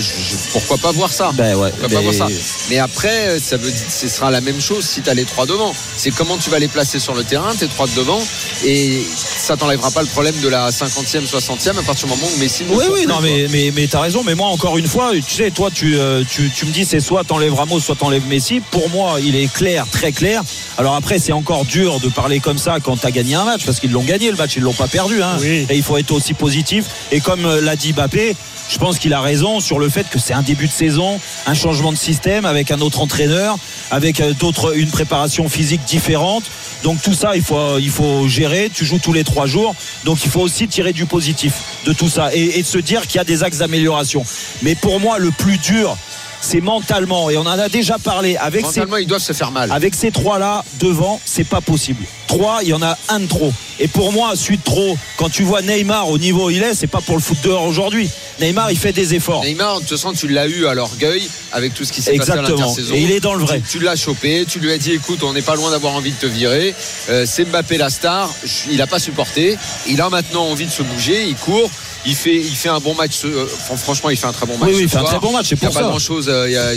je- 0.00 0.52
pourquoi 0.52 0.78
pas 0.78 0.92
voir 0.92 1.12
ça? 1.12 1.30
Ben 1.34 1.54
ouais, 1.56 1.70
Pourquoi 1.70 1.88
pas 1.88 1.94
mais- 2.04 2.16
voir 2.16 2.28
ça? 2.30 2.34
Mais 2.70 2.78
après, 2.78 3.38
ça 3.38 3.56
veut 3.56 3.70
dire, 3.70 3.80
ce 3.88 4.08
sera 4.08 4.30
la 4.30 4.40
même 4.40 4.60
chose 4.60 4.84
si 4.84 5.02
tu 5.02 5.10
as 5.10 5.14
les 5.14 5.24
trois 5.24 5.46
devant. 5.46 5.74
C'est 5.96 6.10
comment 6.10 6.36
tu 6.38 6.50
vas 6.50 6.58
les 6.58 6.68
placer 6.68 6.98
sur 6.98 7.14
le 7.14 7.24
terrain, 7.24 7.54
tes 7.54 7.66
trois 7.68 7.86
de 7.86 7.94
devant, 7.94 8.20
et 8.64 9.02
ça 9.38 9.56
t'enlèvera 9.56 9.90
pas 9.90 10.02
le 10.02 10.08
problème 10.08 10.34
de 10.40 10.48
la 10.48 10.70
50e, 10.70 11.26
60e 11.26 11.78
à 11.78 11.82
partir 11.82 12.06
du 12.08 12.14
moment 12.14 12.26
où 12.34 12.38
Messi 12.38 12.64
Oui, 12.68 12.84
oui, 12.90 13.00
plus, 13.00 13.06
non, 13.06 13.14
quoi. 13.16 13.22
mais, 13.22 13.46
mais, 13.50 13.72
mais 13.74 13.86
t'as 13.86 14.00
raison. 14.00 14.22
Mais 14.24 14.34
moi, 14.34 14.48
encore 14.48 14.78
une 14.78 14.86
fois, 14.86 15.12
tu 15.14 15.34
sais, 15.34 15.50
toi, 15.50 15.70
tu, 15.72 15.98
euh, 15.98 16.22
tu, 16.28 16.50
tu 16.54 16.66
me 16.66 16.70
dis 16.70 16.84
c'est 16.84 17.00
soit 17.00 17.24
t'enlèves 17.24 17.54
Ramos, 17.54 17.80
soit 17.80 17.96
t'enlèves 17.96 18.26
Messi. 18.26 18.60
Pour 18.70 18.88
moi, 18.90 19.18
il 19.22 19.36
est 19.36 19.52
clair, 19.52 19.86
très 19.90 20.12
clair. 20.12 20.42
Alors 20.78 20.94
après, 20.94 21.18
c'est 21.18 21.32
encore 21.32 21.64
dur 21.64 22.00
de 22.00 22.08
parler 22.08 22.40
comme 22.40 22.58
ça 22.58 22.78
quand 22.82 22.96
t'as 22.96 23.10
gagné 23.10 23.34
un 23.34 23.44
match, 23.44 23.64
parce 23.66 23.80
qu'ils 23.80 23.90
l'ont 23.92 24.02
gagné 24.02 24.30
le 24.30 24.36
match, 24.36 24.52
ils 24.56 24.62
l'ont 24.62 24.72
pas 24.72 24.88
perdu. 24.88 25.22
Hein. 25.22 25.36
Oui. 25.40 25.66
Et 25.68 25.76
il 25.76 25.82
faut 25.82 25.96
être 25.96 26.10
aussi 26.12 26.34
positif. 26.34 26.84
Et 27.12 27.20
comme 27.20 27.44
euh, 27.44 27.60
l'a 27.60 27.76
dit 27.76 27.92
Bappé, 27.92 28.29
je 28.70 28.78
pense 28.78 28.98
qu'il 28.98 29.12
a 29.14 29.20
raison 29.20 29.60
sur 29.60 29.78
le 29.78 29.88
fait 29.88 30.08
que 30.08 30.18
c'est 30.18 30.32
un 30.32 30.42
début 30.42 30.66
de 30.66 30.72
saison, 30.72 31.20
un 31.46 31.54
changement 31.54 31.92
de 31.92 31.96
système 31.98 32.44
avec 32.44 32.70
un 32.70 32.80
autre 32.80 33.00
entraîneur, 33.00 33.58
avec 33.90 34.20
euh, 34.20 34.32
d'autres, 34.32 34.76
une 34.76 34.90
préparation 34.90 35.48
physique 35.48 35.82
différente. 35.86 36.44
Donc 36.84 37.02
tout 37.02 37.14
ça, 37.14 37.34
il 37.34 37.42
faut, 37.42 37.78
il 37.78 37.90
faut 37.90 38.28
gérer. 38.28 38.70
Tu 38.72 38.84
joues 38.84 38.98
tous 38.98 39.12
les 39.12 39.24
trois 39.24 39.46
jours, 39.46 39.74
donc 40.04 40.24
il 40.24 40.30
faut 40.30 40.40
aussi 40.40 40.68
tirer 40.68 40.92
du 40.92 41.06
positif 41.06 41.54
de 41.84 41.92
tout 41.92 42.08
ça 42.08 42.30
et, 42.34 42.62
se 42.62 42.78
dire 42.78 43.06
qu'il 43.06 43.16
y 43.16 43.20
a 43.20 43.24
des 43.24 43.42
axes 43.42 43.58
d'amélioration. 43.58 44.24
Mais 44.62 44.74
pour 44.74 45.00
moi, 45.00 45.18
le 45.18 45.30
plus 45.30 45.58
dur, 45.58 45.96
c'est 46.40 46.60
mentalement. 46.60 47.30
Et 47.30 47.36
on 47.36 47.42
en 47.42 47.58
a 47.58 47.68
déjà 47.68 47.98
parlé 47.98 48.36
avec 48.36 48.60
ces 48.60 48.80
Mentalement, 48.80 48.96
ils 48.98 49.06
doivent 49.06 49.22
se 49.22 49.32
faire 49.32 49.50
mal. 49.50 49.72
avec 49.72 49.94
ces 49.94 50.10
trois-là 50.10 50.64
devant, 50.78 51.20
c'est 51.24 51.44
pas 51.44 51.60
possible. 51.60 52.04
Trois, 52.30 52.60
il 52.62 52.68
y 52.68 52.72
en 52.72 52.80
a 52.82 52.96
un 53.08 53.18
de 53.18 53.26
trop. 53.26 53.52
Et 53.80 53.88
pour 53.88 54.12
moi, 54.12 54.36
celui 54.36 54.56
de 54.58 54.62
trop, 54.62 54.96
quand 55.16 55.28
tu 55.28 55.42
vois 55.42 55.62
Neymar 55.62 56.08
au 56.08 56.16
niveau 56.16 56.46
où 56.46 56.50
il 56.50 56.62
est, 56.62 56.74
c'est 56.74 56.86
pas 56.86 57.00
pour 57.00 57.16
le 57.16 57.20
foot 57.20 57.38
dehors 57.42 57.64
aujourd'hui. 57.64 58.08
Neymar, 58.40 58.70
il 58.70 58.78
fait 58.78 58.92
des 58.92 59.14
efforts. 59.16 59.42
Neymar, 59.44 59.76
de 59.76 59.80
toute 59.80 59.90
façon, 59.98 60.12
tu 60.12 60.28
l'as 60.28 60.46
eu 60.46 60.66
à 60.66 60.74
l'orgueil 60.74 61.28
avec 61.50 61.74
tout 61.74 61.84
ce 61.84 61.90
qui 61.92 62.00
s'est 62.02 62.12
passé 62.16 62.30
à 62.30 62.34
Exactement. 62.36 62.60
l'intersaison. 62.68 62.94
Et 62.94 63.00
il 63.02 63.10
est 63.10 63.18
dans 63.18 63.34
le 63.34 63.42
vrai. 63.44 63.60
Tu, 63.68 63.78
tu 63.78 63.84
l'as 63.84 63.96
chopé, 63.96 64.44
tu 64.48 64.60
lui 64.60 64.70
as 64.70 64.78
dit 64.78 64.92
écoute, 64.92 65.24
on 65.24 65.32
n'est 65.32 65.42
pas 65.42 65.56
loin 65.56 65.72
d'avoir 65.72 65.94
envie 65.94 66.12
de 66.12 66.16
te 66.18 66.26
virer. 66.26 66.72
Euh, 67.08 67.24
c'est 67.26 67.46
Mbappé 67.46 67.78
la 67.78 67.90
star, 67.90 68.30
il 68.70 68.76
n'a 68.76 68.86
pas 68.86 69.00
supporté. 69.00 69.58
Il 69.88 70.00
a 70.00 70.08
maintenant 70.08 70.44
envie 70.44 70.66
de 70.66 70.70
se 70.70 70.84
bouger, 70.84 71.24
il 71.26 71.34
court. 71.34 71.68
Il 72.06 72.14
fait, 72.14 72.36
il 72.36 72.54
fait 72.56 72.70
un 72.70 72.80
bon 72.80 72.94
match. 72.94 73.24
euh, 73.24 73.46
fran- 73.46 73.76
franchement, 73.76 74.08
il 74.08 74.16
fait 74.16 74.26
un 74.28 74.32
très 74.32 74.46
bon 74.46 74.56
match. 74.56 74.68
Oui, 74.70 74.74
oui, 74.76 74.82
il 74.84 74.88
fait 74.88 74.96
un 74.98 75.02
très 75.04 75.18
bon 75.18 75.32
match, 75.32 75.46
c'est 75.48 75.56
Il 75.56 75.60
n'y 75.60 75.66
a 75.66 75.68
pour 75.68 75.74
pas 75.74 75.82
ça. 75.82 75.88
grand 75.88 75.98
chose. 75.98 76.30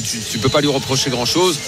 tu, 0.03 0.17
tu 0.31 0.38
peux 0.39 0.50
pas 0.50 0.60
lui 0.62 0.67
reprocher 0.67 1.10
grand 1.12 1.25
chose. 1.25 1.60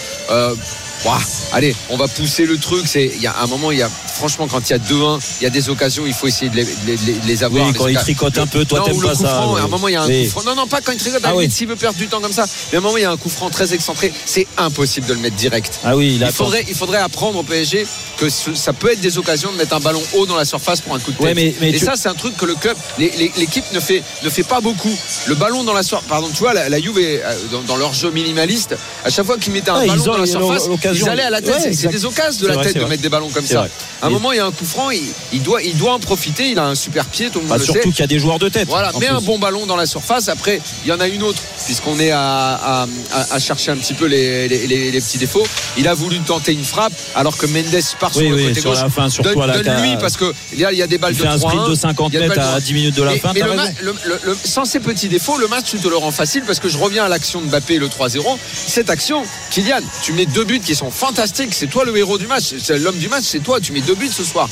Allez, 1.52 1.76
on 1.90 1.98
va 1.98 2.08
pousser 2.08 2.46
le 2.46 2.58
truc. 2.58 2.88
C'est, 2.88 3.06
il 3.06 3.22
y 3.22 3.28
a 3.28 3.38
un 3.40 3.48
moment, 3.48 3.72
il 3.72 3.80
y 3.80 3.82
a, 3.82 3.90
franchement, 4.16 4.48
quand 4.48 4.70
il 4.70 4.72
y 4.72 4.76
a 4.76 4.80
2-1, 4.80 5.20
il 5.42 5.44
y 5.44 5.48
a 5.48 5.50
des 5.50 5.70
occasions, 5.70 6.04
il 6.06 6.14
faut 6.14 6.28
essayer 6.28 6.50
de 6.50 6.56
les, 6.56 6.66
les- 6.86 6.98
les 7.26 7.44
avoir. 7.44 7.66
Oui, 7.68 7.74
quand 7.74 7.88
il 7.88 7.92
occasions. 7.98 8.02
tricote 8.16 8.38
un 8.38 8.48
peu, 8.48 8.66
toi, 8.66 8.82
t'aimes 8.86 9.02
pas 9.02 9.16
ça, 9.16 9.28
franc, 9.28 9.54
oui. 9.56 9.62
à 9.62 9.64
un 9.64 9.68
moment, 9.68 9.88
il 9.88 9.94
y 9.94 9.96
a 9.96 10.02
un 10.04 10.08
Oui. 10.08 10.26
coup 10.26 10.32
franc. 10.40 10.44
Non, 10.50 10.56
non, 10.56 10.68
pas 10.68 10.82
quand 10.82 10.92
il 10.92 10.98
tricote. 10.98 11.22
Ah 11.24 11.36
oui. 11.36 11.50
S'il 11.52 11.68
veut 11.68 11.76
perdre 11.76 11.98
du 11.98 12.08
temps 12.08 12.22
comme 12.22 12.32
ça. 12.34 12.46
Mais 12.72 12.78
à 12.78 12.80
un 12.80 12.84
moment, 12.84 12.98
il 12.98 13.02
y 13.04 13.06
a 13.06 13.12
un 13.12 13.18
coup 13.18 13.30
franc 13.30 13.50
très 13.50 13.74
excentré. 13.74 14.12
C'est 14.26 14.48
impossible 14.58 15.08
de 15.08 15.14
le 15.14 15.20
mettre 15.20 15.36
direct. 15.36 15.80
Ah 15.84 15.96
oui, 15.96 16.16
il 16.16 16.22
Il 16.26 16.32
faudrait, 16.32 16.66
il 16.68 16.76
faudrait 16.76 16.98
apprendre 17.00 17.40
au 17.40 17.44
PSG 17.44 17.86
que 18.18 18.30
ce- 18.30 18.54
ça 18.56 18.74
peut 18.74 18.92
être 18.92 19.02
des 19.02 19.18
occasions 19.18 19.52
de 19.52 19.58
mettre 19.58 19.76
un 19.76 19.80
ballon 19.80 20.02
haut 20.14 20.26
dans 20.26 20.36
la 20.38 20.46
surface 20.46 20.82
pour 20.82 20.96
un 20.96 21.00
coup 21.00 21.12
de 21.12 21.18
tête. 21.18 21.26
Ouais, 21.26 21.34
mais- 21.34 21.54
mais 21.62 21.70
et 21.72 21.74
tu- 21.78 21.86
ça, 21.86 21.94
c'est 21.96 22.10
un 22.10 22.14
truc 22.14 22.36
que 22.38 22.46
le 22.46 22.56
club, 22.56 22.78
l'équipe 22.98 23.66
ne 23.74 23.80
fait, 23.80 24.02
ne 24.24 24.30
fait 24.30 24.44
pas 24.44 24.62
beaucoup. 24.62 24.96
Le 25.28 25.36
ballon 25.36 25.64
dans 25.64 25.74
la 25.74 25.84
surface, 25.84 26.08
pardon, 26.08 26.30
tu 26.34 26.40
vois, 26.40 26.54
la, 26.54 26.70
la 26.70 26.80
Juve, 26.82 26.98
est, 27.00 27.22
euh, 27.24 27.34
dans, 27.52 27.62
dans 27.62 27.76
leur 27.78 27.94
jeu 27.94 28.12
minimaliste, 28.12 28.76
à 29.04 29.10
chaque 29.10 29.26
fois 29.26 29.38
qu'ils 29.38 29.54
mettaient 29.54 29.70
un 29.72 29.80
ballon 29.86 29.94
ils 29.96 30.10
ont 30.10 30.14
dans 30.14 30.18
la 30.20 30.26
surface, 30.28 30.70
ils 30.94 31.10
allaient 31.10 31.24
à 31.24 31.30
la 31.30 31.42
tête. 31.42 31.56
Ouais, 31.56 31.74
C'est- 31.74 31.88
des 31.88 32.06
occasions 32.06 32.42
de 32.42 32.48
la 32.48 32.54
vrai, 32.56 32.66
tête 32.66 32.76
de 32.76 32.80
vrai. 32.82 32.90
mettre 32.90 33.02
des 33.02 33.10
ballons 33.10 33.30
comme 33.30 33.46
ça. 33.46 33.60
vrai. 33.62 33.70
À 34.06 34.08
un 34.08 34.12
moment, 34.12 34.32
il 34.32 34.38
y 34.38 34.40
a 34.40 34.46
un 34.46 34.52
coup 34.52 34.66
franc, 34.66 34.92
il, 34.92 35.02
il 35.34 35.42
doit, 35.42 35.62
il 35.64 35.76
doit 35.78 35.94
en 35.94 36.00
profiter. 36.00 36.50
Il 36.52 36.60
a 36.60 36.66
un 36.66 36.76
super 36.76 37.06
pied, 37.06 37.30
tout 37.30 37.40
le 37.40 37.46
monde 37.46 37.50
Bah, 37.50 37.58
le 37.58 37.64
surtout 37.64 37.90
qu'il 37.90 38.00
y 38.00 38.04
a 38.04 38.08
des 38.08 38.20
joueurs 38.20 38.40
de 38.40 38.50
tête. 38.50 38.68
Voilà, 38.68 38.92
plus. 38.94 39.08
un 39.08 39.22
bon 39.22 39.40
ballon 39.40 39.66
dans 39.66 39.76
la 39.76 39.86
surface. 39.88 40.30
Après, 40.30 40.62
il 40.86 40.90
y 40.90 40.92
en 40.94 41.00
a 41.00 41.08
une 41.08 41.24
autre, 41.24 41.42
puisqu'on 41.66 42.00
est 42.00 42.12
à, 42.12 42.20
à- 42.22 42.88
à- 43.12 43.34
à 43.34 43.40
chercher 43.40 43.72
un 43.72 43.78
petit 43.78 43.94
peu 43.96 44.06
les, 44.06 44.48
les- 44.48 44.68
les- 44.68 44.92
les 44.92 45.02
petits 45.02 45.18
défauts. 45.18 45.46
Il 45.78 45.88
a 45.88 45.94
voulu 45.94 46.20
tenter 46.20 46.54
une 46.54 46.64
frappe, 46.64 46.94
alors 47.16 47.36
que 47.38 47.46
Mendes 47.48 47.66
part 48.00 48.12
Oui, 48.16 48.22
sur 48.22 48.30
le 48.30 48.36
oui, 48.36 48.48
côté 48.50 48.62
sur 48.62 48.70
gauche. 48.72 48.82
la 48.82 48.90
fin, 48.90 49.10
surtout 49.10 49.30
Donne- 49.34 49.42
à 49.44 49.48
la 49.48 49.64
ca- 49.64 49.98
parce 50.00 50.18
que 50.18 50.26
là, 50.58 50.72
il 50.72 50.78
y 50.78 50.82
a 50.84 50.88
des 50.88 50.98
balles 50.98 51.14
Il 51.14 51.18
de 51.18 51.22
fait 51.24 51.28
un 51.28 51.38
3 51.38 51.52
sprint 51.52 51.70
de 51.70 51.76
50 51.76 52.12
il 52.12 52.16
y 52.16 52.18
a 52.18 52.22
des 52.22 52.28
mètres 52.30 52.42
à 52.42 52.60
10 52.60 52.74
minutes 52.74 52.96
de 52.96 53.04
la 53.04 53.14
Mais- 53.14 53.20
fin, 53.20 53.34
mais 53.34 53.42
le 53.42 53.94
le- 54.06 54.20
le- 54.24 54.38
sans 54.44 54.66
ces 54.66 54.80
petits 54.80 55.08
défauts, 55.08 55.38
le 55.38 55.48
match, 55.48 55.66
tu 55.72 55.78
te 55.80 55.88
le 55.88 55.98
rends 55.98 56.12
facile 56.12 56.44
parce 56.46 56.60
que 56.60 56.70
je 56.70 56.78
reviens 56.78 57.06
à 57.06 57.10
l'action 57.10 57.42
de 57.42 57.48
Mbappé, 57.48 57.78
le 57.80 57.88
3-0. 57.90 58.38
Cette 58.68 58.90
action, 58.90 59.24
Kylian, 59.52 59.80
tu 60.04 60.14
mets 60.14 60.26
deux 60.26 60.44
buts 60.44 60.60
qui 60.64 60.76
sont 60.76 60.92
fantastiques. 60.92 61.54
C'est 61.54 61.68
toi 61.68 61.86
le 61.86 61.96
héros 61.98 62.18
du 62.18 62.28
match. 62.28 62.54
L'homme 62.70 62.98
du 62.98 63.08
match, 63.10 63.24
c'est 63.26 63.40
toi. 63.40 63.60
Tu 63.60 63.72
mets 63.72 63.82
deux 63.82 63.95
buts 63.96 64.10
ce 64.12 64.24
soir. 64.24 64.50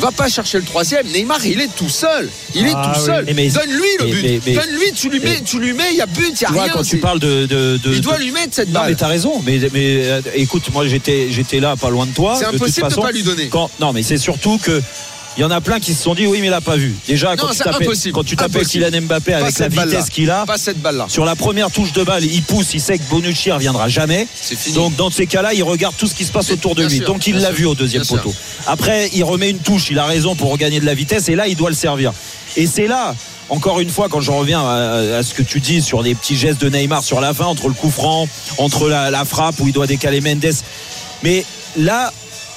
Va 0.00 0.10
pas 0.10 0.28
chercher 0.28 0.58
le 0.58 0.64
troisième. 0.64 1.06
Neymar, 1.06 1.44
il 1.46 1.60
est 1.60 1.72
tout 1.76 1.88
seul. 1.88 2.28
Il 2.54 2.66
est 2.66 2.72
Ah 2.74 2.90
tout 2.92 2.98
oui. 3.00 3.06
seul. 3.06 3.24
Mais- 3.26 3.34
mais- 3.34 3.48
Donne-lui 3.50 3.88
le 4.00 4.04
mais- 4.06 4.10
but. 4.12 4.22
mais- 4.24 4.40
mais- 4.46 4.54
Donne-lui, 4.54 4.92
tu 4.92 5.08
lui 5.08 5.20
mets, 5.20 5.26
mais- 5.28 5.40
tu 5.42 5.58
lui 5.60 5.72
mets, 5.72 5.90
il 5.92 5.96
y 5.96 6.00
a 6.00 6.06
but, 6.06 6.32
il 6.34 6.42
y 6.42 6.44
a 6.44 6.48
Tu 6.48 6.52
vois, 6.52 6.62
rien. 6.64 6.72
quand 6.72 6.82
tu 6.82 6.96
parles 6.98 7.20
de. 7.20 7.46
de, 7.46 7.76
de- 7.76 7.92
il 7.92 8.00
doit 8.00 8.16
de- 8.18 8.22
lui 8.22 8.32
mettre 8.32 8.54
cette 8.54 8.70
Non, 8.70 8.80
mais 8.80 8.86
balle. 8.86 8.96
t'as 8.96 9.06
raison. 9.06 9.40
Mais, 9.46 9.60
mais 9.72 9.98
euh, 10.04 10.20
écoute, 10.34 10.64
moi, 10.72 10.88
j'étais, 10.88 11.28
j'étais 11.30 11.60
là, 11.60 11.76
pas 11.76 11.90
loin 11.90 12.06
de 12.06 12.12
toi. 12.12 12.34
C'est 12.36 12.46
de 12.46 12.50
toute 12.50 12.62
impossible 12.62 12.86
de 12.86 12.90
façon. 12.90 13.02
pas 13.02 13.12
lui 13.12 13.22
donner. 13.22 13.46
Quand- 13.48 13.70
non, 13.78 13.92
mais 13.92 14.02
c'est 14.02 14.18
surtout 14.18 14.58
que. 14.58 14.82
Il 15.36 15.40
y 15.40 15.44
en 15.44 15.50
a 15.50 15.60
plein 15.60 15.80
qui 15.80 15.94
se 15.94 16.02
sont 16.02 16.14
dit 16.14 16.26
oui 16.26 16.38
mais 16.40 16.46
il 16.46 16.52
a 16.52 16.60
pas 16.60 16.76
vu. 16.76 16.94
Déjà 17.08 17.36
quand 17.36 17.48
tu 17.48 17.68
impossible. 17.68 18.14
quand 18.14 18.24
tu. 18.24 18.36
Kylian 18.36 19.02
Mbappé 19.02 19.32
Pas 19.32 19.38
avec 19.38 19.58
la 19.58 19.68
vitesse 19.68 20.08
qu'il 20.10 20.30
a 20.30 20.46
Pas 20.46 20.58
cette 20.58 20.80
balle-là. 20.80 21.06
sur 21.08 21.24
la 21.24 21.34
première 21.34 21.70
touche 21.70 21.92
de 21.92 22.04
balle, 22.04 22.24
il 22.24 22.42
pousse, 22.42 22.74
il 22.74 22.80
sait 22.80 22.98
que 22.98 23.04
Bonucci 23.10 23.48
ne 23.48 23.54
reviendra 23.54 23.88
jamais. 23.88 24.26
Fini. 24.34 24.74
Donc 24.74 24.94
dans 24.96 25.10
ces 25.10 25.26
cas-là, 25.26 25.52
il 25.54 25.62
regarde 25.64 25.94
tout 25.96 26.06
ce 26.06 26.14
qui 26.14 26.24
se 26.24 26.32
passe 26.32 26.50
autour 26.50 26.74
de 26.74 26.84
lui. 26.84 26.98
sûr, 26.98 27.06
Donc 27.06 27.26
il 27.26 27.36
l'a 27.38 27.50
vu 27.50 27.66
au 27.66 27.74
deuxième 27.74 28.02
bien 28.02 28.08
sûr. 28.08 28.22
poteau. 28.22 28.34
Après, 28.66 29.10
il 29.12 29.24
remet 29.24 29.50
une 29.50 29.58
touche, 29.58 29.88
il 29.90 29.98
a 29.98 30.06
raison 30.06 30.34
pour 30.36 30.50
regagner 30.52 30.78
de 30.80 30.86
la 30.86 30.94
vitesse 30.94 31.28
et 31.28 31.34
là, 31.34 31.48
il 31.48 31.56
doit 31.56 31.70
le 31.70 31.76
servir. 31.76 32.12
Et 32.56 32.66
c'est 32.68 32.86
là, 32.86 33.14
encore 33.48 33.80
une 33.80 33.90
fois, 33.90 34.08
quand 34.08 34.20
je 34.20 34.30
reviens 34.30 34.60
à, 34.60 35.16
à 35.18 35.22
ce 35.24 35.34
que 35.34 35.42
tu 35.42 35.58
dis 35.60 35.82
sur 35.82 36.02
les 36.02 36.14
petits 36.14 36.36
gestes 36.36 36.60
de 36.60 36.68
Neymar 36.68 37.02
sur 37.02 37.20
la 37.20 37.34
fin, 37.34 37.46
entre 37.46 37.66
le 37.68 37.74
coup 37.74 37.90
franc, 37.90 38.28
entre 38.58 38.88
la, 38.88 39.10
la 39.10 39.24
frappe 39.24 39.58
où 39.60 39.66
il 39.66 39.72
doit 39.72 39.86
décaler 39.88 40.20
Mendes. 40.20 40.52
Mais 41.22 41.44
là, 41.76 42.12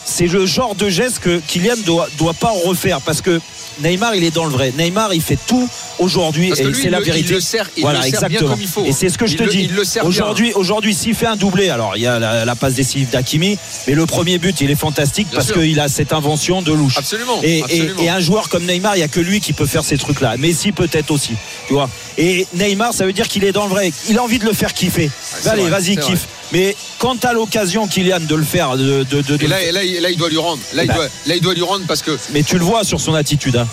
c'est 0.10 0.28
le 0.28 0.46
genre 0.46 0.74
de 0.76 0.90
geste 0.90 1.20
que 1.20 1.40
Kylian 1.48 1.76
doit, 1.86 2.08
doit 2.18 2.34
pas 2.34 2.50
en 2.52 2.60
refaire 2.70 3.02
parce 3.02 3.22
que 3.22 3.42
Neymar, 3.84 4.16
il 4.16 4.24
est 4.24 4.32
dans 4.34 4.46
le 4.46 4.52
vrai. 4.52 4.74
Neymar, 4.76 5.14
il 5.14 5.22
fait 5.22 5.38
tout 5.46 5.70
aujourd'hui 6.00 6.50
et 6.52 6.56
c'est 6.74 6.90
la 6.90 7.00
vérité. 7.00 7.28
il 7.30 7.34
le 7.36 7.40
sert- 7.42 7.70
il 7.78 7.82
voilà, 7.82 8.00
le 8.00 8.10
sert 8.10 8.12
bien 8.22 8.28
exactement. 8.30 8.50
comme 8.52 8.62
il 8.62 8.68
faut, 8.68 8.86
Et 8.86 8.92
c'est 8.92 9.10
ce 9.10 9.18
que 9.20 9.28
je 9.28 9.34
Il 9.34 9.38
te 9.38 9.44
le- 9.44 9.50
dis. 9.52 9.70
Aujourd'hui, 10.04 10.52
aujourd'hui, 10.54 10.96
s'il 10.96 11.14
fait 11.14 11.28
un 11.28 11.36
doublé, 11.36 11.70
alors 11.70 11.96
il 11.96 12.02
y 12.02 12.08
a 12.08 12.18
la, 12.18 12.44
la 12.46 12.56
passe 12.56 12.74
décisive 12.74 13.10
d'Akimi, 13.10 13.60
mais 13.88 13.94
le 13.94 14.06
premier 14.08 14.40
but, 14.40 14.62
il 14.62 14.72
est 14.72 14.76
fantastique 14.76 15.28
Bien 15.30 15.38
parce 15.40 15.52
qu'il 15.52 15.80
a 15.80 15.90
cette 15.90 16.12
invention 16.14 16.64
de 16.64 16.72
louche. 16.74 16.98
Absolument, 16.98 17.40
Et, 17.44 17.60
et- 17.60 17.64
absolument. 17.64 18.02
et 18.02 18.10
un 18.10 18.20
joueur 18.20 18.50
comme 18.50 18.66
Neymar, 18.66 18.96
il 18.96 19.00
n'y 19.00 19.04
a 19.06 19.08
que 19.10 19.20
lui 19.20 19.42
qui 19.42 19.54
peut 19.54 19.68
faire 19.68 19.84
ces 19.84 19.98
trucs-là. 20.00 20.38
Messi 20.38 20.72
peut-être 20.72 21.12
aussi, 21.12 21.34
tu 21.68 21.74
vois. 21.74 21.90
Et 22.18 22.48
Neymar, 22.56 22.94
ça 22.94 23.06
veut 23.06 23.14
dire 23.14 23.28
qu'il 23.28 23.44
est 23.44 23.52
dans 23.52 23.66
le 23.66 23.70
vrai. 23.70 23.92
Il 24.10 24.18
a 24.18 24.24
envie 24.24 24.40
de 24.40 24.46
le 24.46 24.54
faire 24.54 24.74
kiffer. 24.74 25.12
c'est 25.22 25.50
Allez, 25.50 25.68
vas-y, 25.70 25.98
kiffe. 25.98 26.28
Mais 26.52 26.76
quand 27.00 27.26
as 27.26 27.34
l'occasion, 27.34 27.88
Kylian, 27.88 28.22
de 28.22 28.36
le 28.36 28.44
faire, 28.44 28.78
de, 28.78 29.04
de- 29.04 29.22
de- 29.22 29.44
Et 29.44 29.48
là, 29.48 29.62
et 29.62 29.72
là, 29.72 29.84
il- 29.84 30.02
là, 30.02 30.10
il 30.10 30.18
doit 30.18 30.30
lui 30.30 30.38
rendre. 30.38 30.62
Là, 30.74 30.84
il 30.84 30.88
Bah. 30.88 30.94
doit, 30.96 31.06
là, 31.26 31.36
il 31.36 31.42
doit 31.42 31.54
lui 31.54 31.62
rendre 31.64 31.86
parce 31.88 32.02
que 32.02 32.18
mais 32.32 32.44
tu 32.44 32.58
le 32.58 32.64
vois 32.64 32.84
sur 32.84 33.00
son 33.02 33.14
attitude. 33.14 33.56
hein. 33.58 33.68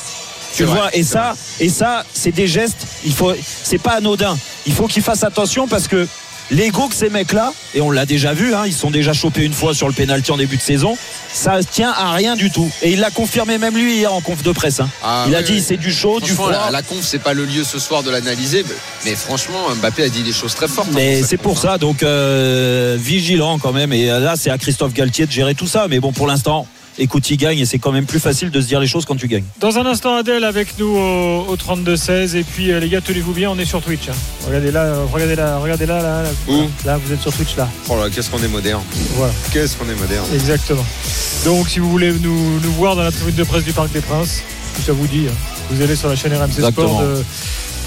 Tu 0.56 0.62
le 0.62 0.68
vrai, 0.68 0.78
vois. 0.80 0.96
Et 0.96 1.02
ça, 1.02 1.34
et 1.58 1.68
ça, 1.68 2.04
c'est 2.12 2.30
des 2.32 2.46
gestes. 2.46 2.86
Il 3.04 3.12
faut, 3.12 3.32
c'est 3.64 3.78
pas 3.78 3.92
anodin. 3.92 4.36
Il 4.66 4.72
faut 4.72 4.86
qu'il 4.86 5.02
fasse 5.02 5.24
attention 5.24 5.66
parce 5.66 5.88
que 5.88 6.06
l'ego 6.50 6.88
que 6.88 6.94
ces 6.94 7.08
mecs-là, 7.10 7.52
et 7.74 7.80
on 7.80 7.90
l'a 7.90 8.06
déjà 8.06 8.32
vu, 8.34 8.54
hein, 8.54 8.64
ils 8.66 8.72
sont 8.72 8.90
déjà 8.90 9.12
chopés 9.12 9.42
une 9.44 9.52
fois 9.52 9.74
sur 9.74 9.86
le 9.88 9.94
pénalty 9.94 10.30
en 10.30 10.36
début 10.36 10.56
de 10.56 10.62
saison, 10.62 10.96
ça 11.32 11.58
tient 11.64 11.90
à 11.90 12.12
rien 12.12 12.36
du 12.36 12.50
tout. 12.50 12.70
Et 12.82 12.92
il 12.92 13.00
l'a 13.00 13.10
confirmé 13.10 13.58
même 13.58 13.76
lui 13.76 13.96
hier 13.96 14.12
en 14.12 14.20
conf 14.20 14.42
de 14.42 14.52
presse. 14.52 14.80
hein. 14.80 14.88
Ah, 15.02 15.24
il 15.28 15.34
a 15.34 15.42
dit 15.42 15.60
c'est 15.60 15.76
du 15.76 15.92
chaud, 15.92 16.20
du 16.20 16.30
froid. 16.32 16.50
la, 16.50 16.70
la 16.70 16.82
conf, 16.82 17.00
c'est 17.02 17.18
pas 17.18 17.32
le 17.34 17.44
lieu 17.44 17.64
ce 17.64 17.78
soir 17.78 18.02
de 18.02 18.10
l'analyser, 18.10 18.64
mais, 18.68 18.74
mais 19.10 19.16
franchement, 19.16 19.68
Mbappé 19.80 20.04
a 20.04 20.08
dit 20.08 20.22
des 20.22 20.32
choses 20.32 20.54
très 20.54 20.68
fortes. 20.68 20.88
hein, 20.90 20.94
Mais 20.94 21.22
c'est 21.22 21.36
pour 21.38 21.58
ça, 21.58 21.78
donc 21.78 22.02
euh, 22.02 22.96
vigilant 23.00 23.58
quand 23.58 23.72
même. 23.72 23.92
Et 23.92 24.06
là, 24.06 24.34
c'est 24.36 24.50
à 24.50 24.58
Christophe 24.58 24.92
Galtier 24.92 25.26
de 25.26 25.32
gérer 25.32 25.54
tout 25.54 25.66
ça. 25.66 25.86
Mais 25.88 25.98
bon, 26.00 26.12
pour 26.12 26.26
l'instant, 26.26 26.66
écoute, 26.98 27.28
il 27.30 27.36
gagne 27.36 27.58
et 27.58 27.66
c'est 27.66 27.78
quand 27.78 27.92
même 27.92 28.06
plus 28.06 28.20
facile 28.20 28.50
de 28.50 28.60
se 28.60 28.66
dire 28.66 28.80
les 28.80 28.86
choses 28.86 29.04
quand 29.04 29.16
tu 29.16 29.28
gagnes. 29.28 29.44
Dans 29.60 29.78
un 29.78 29.86
instant, 29.86 30.16
Adèle 30.16 30.44
avec 30.44 30.78
nous 30.78 30.86
au, 30.96 31.46
au 31.48 31.56
32-16. 31.56 32.36
Et 32.36 32.44
puis, 32.44 32.72
euh, 32.72 32.80
les 32.80 32.88
gars, 32.88 33.00
tenez-vous 33.00 33.32
bien, 33.32 33.50
on 33.50 33.58
est 33.58 33.64
sur 33.64 33.82
Twitch. 33.82 34.08
hein. 34.08 34.14
Regardez 34.46 34.70
là, 34.70 34.80
euh, 34.84 35.04
regardez 35.12 35.36
là, 35.36 35.58
regardez 35.58 35.86
là, 35.86 36.02
là. 36.02 36.22
Là, 36.22 36.28
Où 36.48 36.62
Là, 36.84 36.96
vous 36.98 37.12
êtes 37.12 37.20
sur 37.20 37.32
Twitch, 37.32 37.56
là. 37.56 37.68
Oh 37.88 37.96
là, 37.96 38.08
qu'est-ce 38.10 38.30
qu'on 38.30 38.42
est 38.42 38.48
moderne. 38.48 38.82
Voilà. 39.16 39.32
Qu'est-ce 39.52 39.76
qu'on 39.76 39.88
est 39.88 40.00
moderne. 40.00 40.26
Exactement. 40.34 40.84
Donc, 41.44 41.68
si 41.68 41.78
vous 41.78 41.90
voulez 41.90 42.12
nous, 42.12 42.60
nous 42.60 42.72
voir 42.72 42.96
dans 42.96 43.02
la 43.02 43.12
tribune 43.12 43.34
de 43.34 43.44
presse 43.44 43.64
du 43.64 43.72
Parc 43.72 43.92
des 43.92 44.00
Princes, 44.00 44.42
tout 44.76 44.82
ça 44.82 44.92
vous 44.92 45.06
dit, 45.06 45.26
hein, 45.28 45.34
vous 45.70 45.82
allez 45.82 45.96
sur 45.96 46.08
la 46.08 46.16
chaîne 46.16 46.32
RMC 46.34 46.44
Exactement. 46.58 46.88
Sport 46.88 47.02
de, 47.02 47.24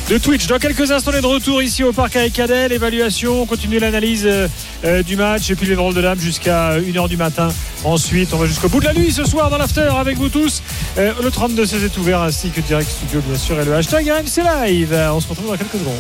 de 0.10 0.18
Twitch. 0.18 0.48
Dans 0.48 0.58
quelques 0.58 0.92
instants, 0.92 1.12
on 1.14 1.18
est 1.18 1.22
de 1.22 1.26
retour 1.26 1.62
ici 1.62 1.84
au 1.84 1.92
Parc 1.92 2.16
avec 2.16 2.40
Adèle. 2.40 2.72
Évaluation, 2.72 3.42
on 3.42 3.46
continue 3.46 3.80
l'analyse 3.80 4.24
euh, 4.26 4.48
euh, 4.86 5.04
du 5.04 5.16
match 5.16 5.50
et 5.50 5.56
puis 5.56 5.68
les 5.68 5.76
drôles 5.76 5.94
de 5.94 6.02
dames 6.02 6.20
jusqu'à 6.20 6.78
1h 6.80 7.10
du 7.10 7.18
matin. 7.18 7.50
Ensuite, 7.84 8.34
on 8.34 8.38
va 8.38 8.46
jusqu'au 8.46 8.70
bout 8.70 8.80
de 8.80 8.86
la 8.86 8.94
nuit 8.94 9.12
ce 9.12 9.26
soir 9.26 9.50
dans 9.50 9.58
l'after 9.58 9.90
avec 9.98 10.18
vous 10.18 10.30
tous. 10.30 10.62
Euh, 10.98 11.12
le 11.22 11.30
32-16 11.30 11.84
est 11.86 11.98
ouvert 11.98 12.22
ainsi 12.22 12.50
que 12.52 12.62
Direct 12.62 12.90
Studio, 12.90 13.22
bien 13.28 13.38
sûr, 13.38 13.60
et 13.60 13.66
le 13.66 13.74
hashtag 13.76 14.10
RMC 14.10 14.44
Live. 14.44 14.94
Euh, 14.94 15.12
On 15.12 15.20
se 15.20 15.28
retrouve 15.28 15.48
dans 15.48 15.58
quelques 15.58 15.74
secondes. 15.74 15.96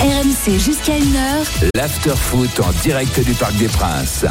RMC 0.00 0.58
jusqu'à 0.58 0.92
1h. 0.98 1.68
L'after 1.74 2.14
foot 2.16 2.60
en 2.60 2.72
direct 2.82 3.20
du 3.20 3.32
Parc 3.32 3.56
des 3.56 3.68
Princes. 3.68 4.24